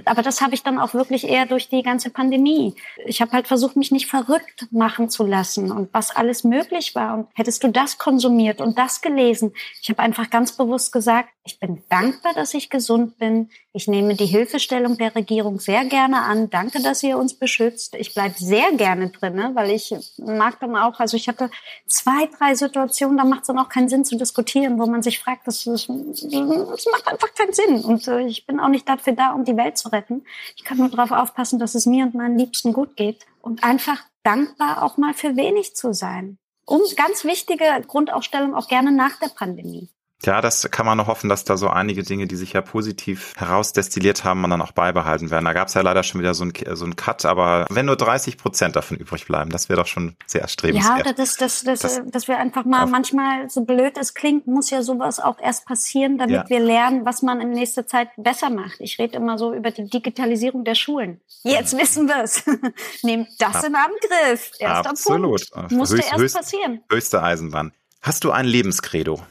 [0.05, 2.75] aber das habe ich dann auch wirklich eher durch die ganze Pandemie.
[3.05, 7.15] Ich habe halt versucht, mich nicht verrückt machen zu lassen und was alles möglich war.
[7.15, 9.53] Und hättest du das konsumiert und das gelesen?
[9.81, 13.49] Ich habe einfach ganz bewusst gesagt, ich bin dankbar, dass ich gesund bin.
[13.71, 16.49] Ich nehme die Hilfestellung der Regierung sehr gerne an.
[16.49, 17.93] Danke, dass ihr uns beschützt.
[17.93, 19.51] Ich bleibe sehr gerne drin, ne?
[19.53, 21.51] weil ich mag dann auch, also ich hatte
[21.85, 25.19] zwei, drei Situationen, da macht es dann auch keinen Sinn zu diskutieren, wo man sich
[25.19, 27.85] fragt, das, das, das macht einfach keinen Sinn.
[27.85, 30.25] Und äh, ich bin auch nicht dafür da, um die Welt zu retten.
[30.55, 34.03] Ich kann nur darauf aufpassen, dass es mir und meinen Liebsten gut geht und einfach
[34.23, 36.39] dankbar auch mal für wenig zu sein.
[36.65, 39.89] Um ganz wichtige Grundausstellung auch gerne nach der Pandemie.
[40.25, 43.33] Ja, das kann man noch hoffen, dass da so einige Dinge, die sich ja positiv
[43.37, 45.45] herausdestilliert haben, man dann auch beibehalten werden.
[45.45, 47.95] Da gab es ja leider schon wieder so einen so ein Cut, aber wenn nur
[47.95, 51.05] 30 Prozent davon übrig bleiben, das wäre doch schon sehr erstrebenswert.
[51.05, 54.69] Ja, das, das, das, das, dass wir einfach mal manchmal, so blöd es klingt, muss
[54.69, 56.49] ja sowas auch erst passieren, damit ja.
[56.49, 58.77] wir lernen, was man in nächster Zeit besser macht.
[58.79, 61.21] Ich rede immer so über die Digitalisierung der Schulen.
[61.43, 62.43] Jetzt wissen wir es.
[63.03, 63.67] Nehmt das ja.
[63.67, 64.51] in Angriff.
[64.59, 65.49] Erster Absolut.
[65.51, 65.71] Punkt.
[65.71, 66.81] Musste höchst, erst passieren.
[66.91, 67.71] Höchste Eisenbahn.
[68.01, 69.21] Hast du ein Lebenskredo?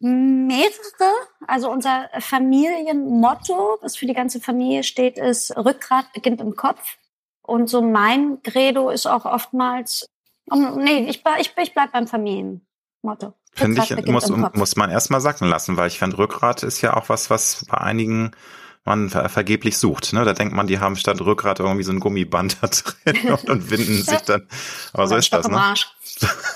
[0.00, 1.12] Mehrere.
[1.46, 6.96] Also unser Familienmotto, das für die ganze Familie steht, ist Rückgrat beginnt im Kopf.
[7.42, 10.06] Und so mein Credo ist auch oftmals,
[10.50, 13.34] Um, nee, ich, ich, ich bleib beim Familienmotto.
[13.52, 17.08] Finde ich, muss, muss man erstmal sacken lassen, weil ich finde, Rückgrat ist ja auch
[17.08, 18.32] was, was bei einigen
[18.84, 20.12] man ver vergeblich sucht.
[20.12, 20.24] Ne?
[20.24, 23.70] Da denkt man, die haben statt Rückgrat irgendwie so ein Gummiband da drin und, und
[23.70, 24.48] winden sich dann.
[24.92, 25.74] Aber so ist das, ne?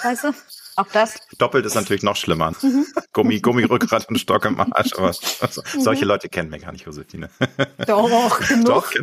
[0.03, 0.32] Weißt du?
[0.76, 1.16] Auch das.
[1.38, 2.52] Doppelt ist natürlich noch schlimmer.
[2.62, 2.86] Mhm.
[3.12, 4.92] Gummi, Gummirückgrat und Stock im Arsch.
[4.94, 5.80] Aber also, mhm.
[5.80, 7.28] solche Leute kennen wir gar nicht, Josephine.
[7.86, 8.66] Doch, genug.
[8.66, 8.92] Doch,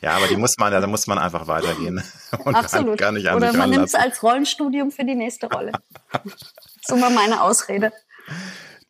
[0.00, 2.02] ja, aber die muss man, da muss man einfach weitergehen.
[2.44, 2.98] Und Absolut.
[2.98, 5.72] Gar nicht Oder man nimmt es als Rollenstudium für die nächste Rolle.
[6.86, 7.92] so war meine Ausrede.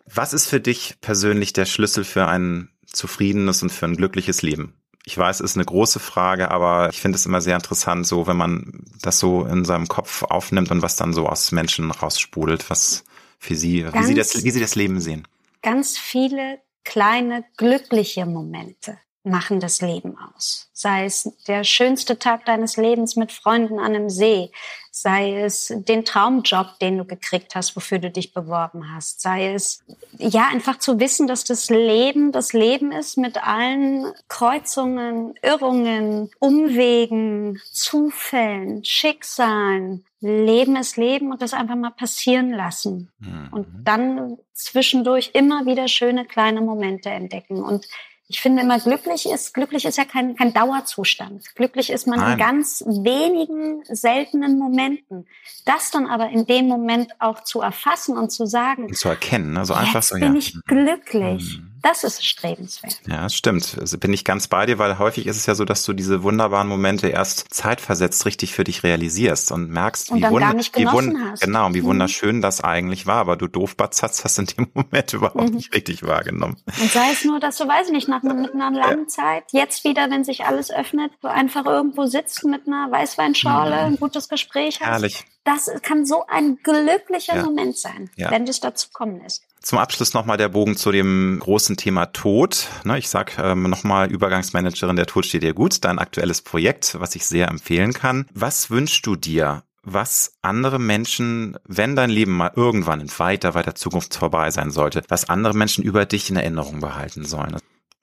[0.06, 4.74] Was ist für dich persönlich der Schlüssel für ein zufriedenes und für ein glückliches Leben?
[5.08, 8.26] Ich weiß, es ist eine große Frage, aber ich finde es immer sehr interessant, so
[8.26, 12.68] wenn man das so in seinem Kopf aufnimmt und was dann so aus Menschen raussprudelt,
[12.68, 13.04] was
[13.38, 15.26] für sie, ganz, wie sie das, wie sie das Leben sehen.
[15.62, 18.98] Ganz viele kleine glückliche Momente
[19.30, 20.68] machen das Leben aus.
[20.72, 24.50] Sei es der schönste Tag deines Lebens mit Freunden an einem See,
[24.90, 29.84] sei es den Traumjob, den du gekriegt hast, wofür du dich beworben hast, sei es
[30.18, 37.60] ja einfach zu wissen, dass das Leben das Leben ist mit allen Kreuzungen, Irrungen, Umwegen,
[37.72, 40.04] Zufällen, Schicksalen.
[40.20, 43.08] Leben ist Leben und das einfach mal passieren lassen.
[43.20, 43.48] Mhm.
[43.52, 47.62] Und dann zwischendurch immer wieder schöne kleine Momente entdecken.
[47.62, 47.86] Und
[48.30, 51.54] ich finde immer glücklich ist, glücklich ist ja kein, kein Dauerzustand.
[51.54, 52.32] Glücklich ist man Nein.
[52.32, 55.26] in ganz wenigen seltenen Momenten.
[55.64, 58.86] Das dann aber in dem Moment auch zu erfassen und zu sagen.
[58.86, 60.26] Und zu erkennen, also einfach so, ja.
[60.26, 61.58] bin ich glücklich.
[61.58, 61.67] Mhm.
[61.82, 63.00] Das ist strebenswert.
[63.06, 63.76] Ja, das stimmt.
[63.80, 66.22] Also bin ich ganz bei dir, weil häufig ist es ja so, dass du diese
[66.22, 71.16] wunderbaren Momente erst zeitversetzt richtig für dich realisierst und merkst, und wie, wund wie, wund
[71.30, 71.42] hast.
[71.42, 71.86] genau, wie mhm.
[71.86, 75.56] wunderschön das eigentlich war, aber du Doofbatz hast das in dem Moment überhaupt mhm.
[75.56, 76.56] nicht richtig wahrgenommen.
[76.80, 79.08] Und sei es nur, dass du, weiß ich nicht, nach mit einer langen ja.
[79.08, 83.94] Zeit, jetzt wieder, wenn sich alles öffnet, du einfach irgendwo sitzt mit einer Weißweinschorle, mhm.
[83.94, 84.86] ein gutes Gespräch hast.
[84.86, 85.24] Herrlich.
[85.44, 87.44] Das kann so ein glücklicher ja.
[87.44, 88.30] Moment sein, ja.
[88.30, 89.42] wenn es dazu kommen ist.
[89.62, 92.68] Zum Abschluss nochmal der Bogen zu dem großen Thema Tod.
[92.84, 97.14] Ne, ich sag ähm, nochmal, Übergangsmanagerin, der Tod steht dir gut, dein aktuelles Projekt, was
[97.16, 98.26] ich sehr empfehlen kann.
[98.32, 103.74] Was wünschst du dir, was andere Menschen, wenn dein Leben mal irgendwann in weiter, weiter
[103.74, 107.56] Zukunft vorbei sein sollte, was andere Menschen über dich in Erinnerung behalten sollen?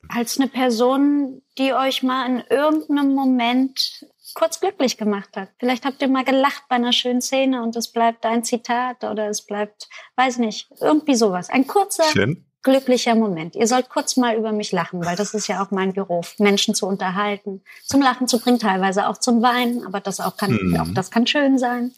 [0.10, 4.06] Als eine Person, die euch mal in irgendeinem Moment
[4.36, 5.50] kurz glücklich gemacht hat.
[5.58, 9.30] Vielleicht habt ihr mal gelacht bei einer schönen Szene und es bleibt ein Zitat oder
[9.30, 11.50] es bleibt, weiß nicht, irgendwie sowas.
[11.50, 12.46] Ein kurzer, Schön.
[12.62, 13.56] glücklicher Moment.
[13.56, 16.76] Ihr sollt kurz mal über mich lachen, weil das ist ja auch mein Beruf, Menschen
[16.76, 20.80] zu unterhalten, zum Lachen zu bringen, teilweise auch zum Weinen, aber das auch kann, mhm.
[20.80, 21.94] auch das kann schön sein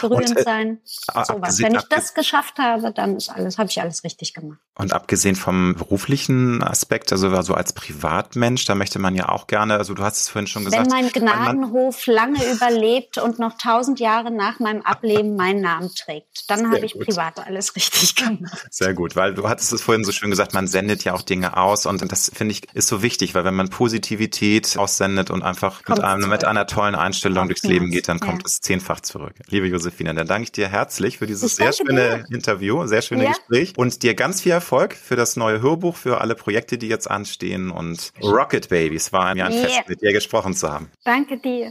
[0.00, 0.80] berührend und, äh, sein.
[0.84, 1.60] Sowas.
[1.60, 4.58] Wenn ich das geschafft habe, dann ist alles, habe ich alles richtig gemacht.
[4.74, 9.74] Und abgesehen vom beruflichen Aspekt, also, also als Privatmensch, da möchte man ja auch gerne,
[9.74, 10.90] also du hast es vorhin schon gesagt.
[10.90, 16.50] Wenn mein Gnadenhof lange überlebt und noch tausend Jahre nach meinem Ableben meinen Namen trägt,
[16.50, 17.06] dann habe ich gut.
[17.06, 18.66] privat alles richtig gemacht.
[18.70, 21.56] Sehr gut, weil du hattest es vorhin so schön gesagt, man sendet ja auch Dinge
[21.56, 25.82] aus und das finde ich ist so wichtig, weil wenn man Positivität aussendet und einfach
[25.86, 28.46] mit, einem, mit einer tollen Einstellung durchs Leben geht, dann kommt ja.
[28.46, 29.34] es zehnfach zurück.
[29.62, 32.34] Liebe Josefina, dann danke ich dir herzlich für dieses sehr schöne dir.
[32.34, 33.30] Interview, sehr schöne ja.
[33.30, 37.08] Gespräch und dir ganz viel Erfolg für das neue Hörbuch, für alle Projekte, die jetzt
[37.08, 39.62] anstehen und Rocket Babies war mir ein yeah.
[39.62, 40.90] Fest, mit dir gesprochen zu haben.
[41.04, 41.70] Danke dir.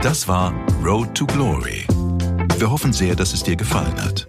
[0.00, 0.54] Das war
[0.84, 1.84] Road to Glory.
[2.58, 4.28] Wir hoffen sehr, dass es dir gefallen hat.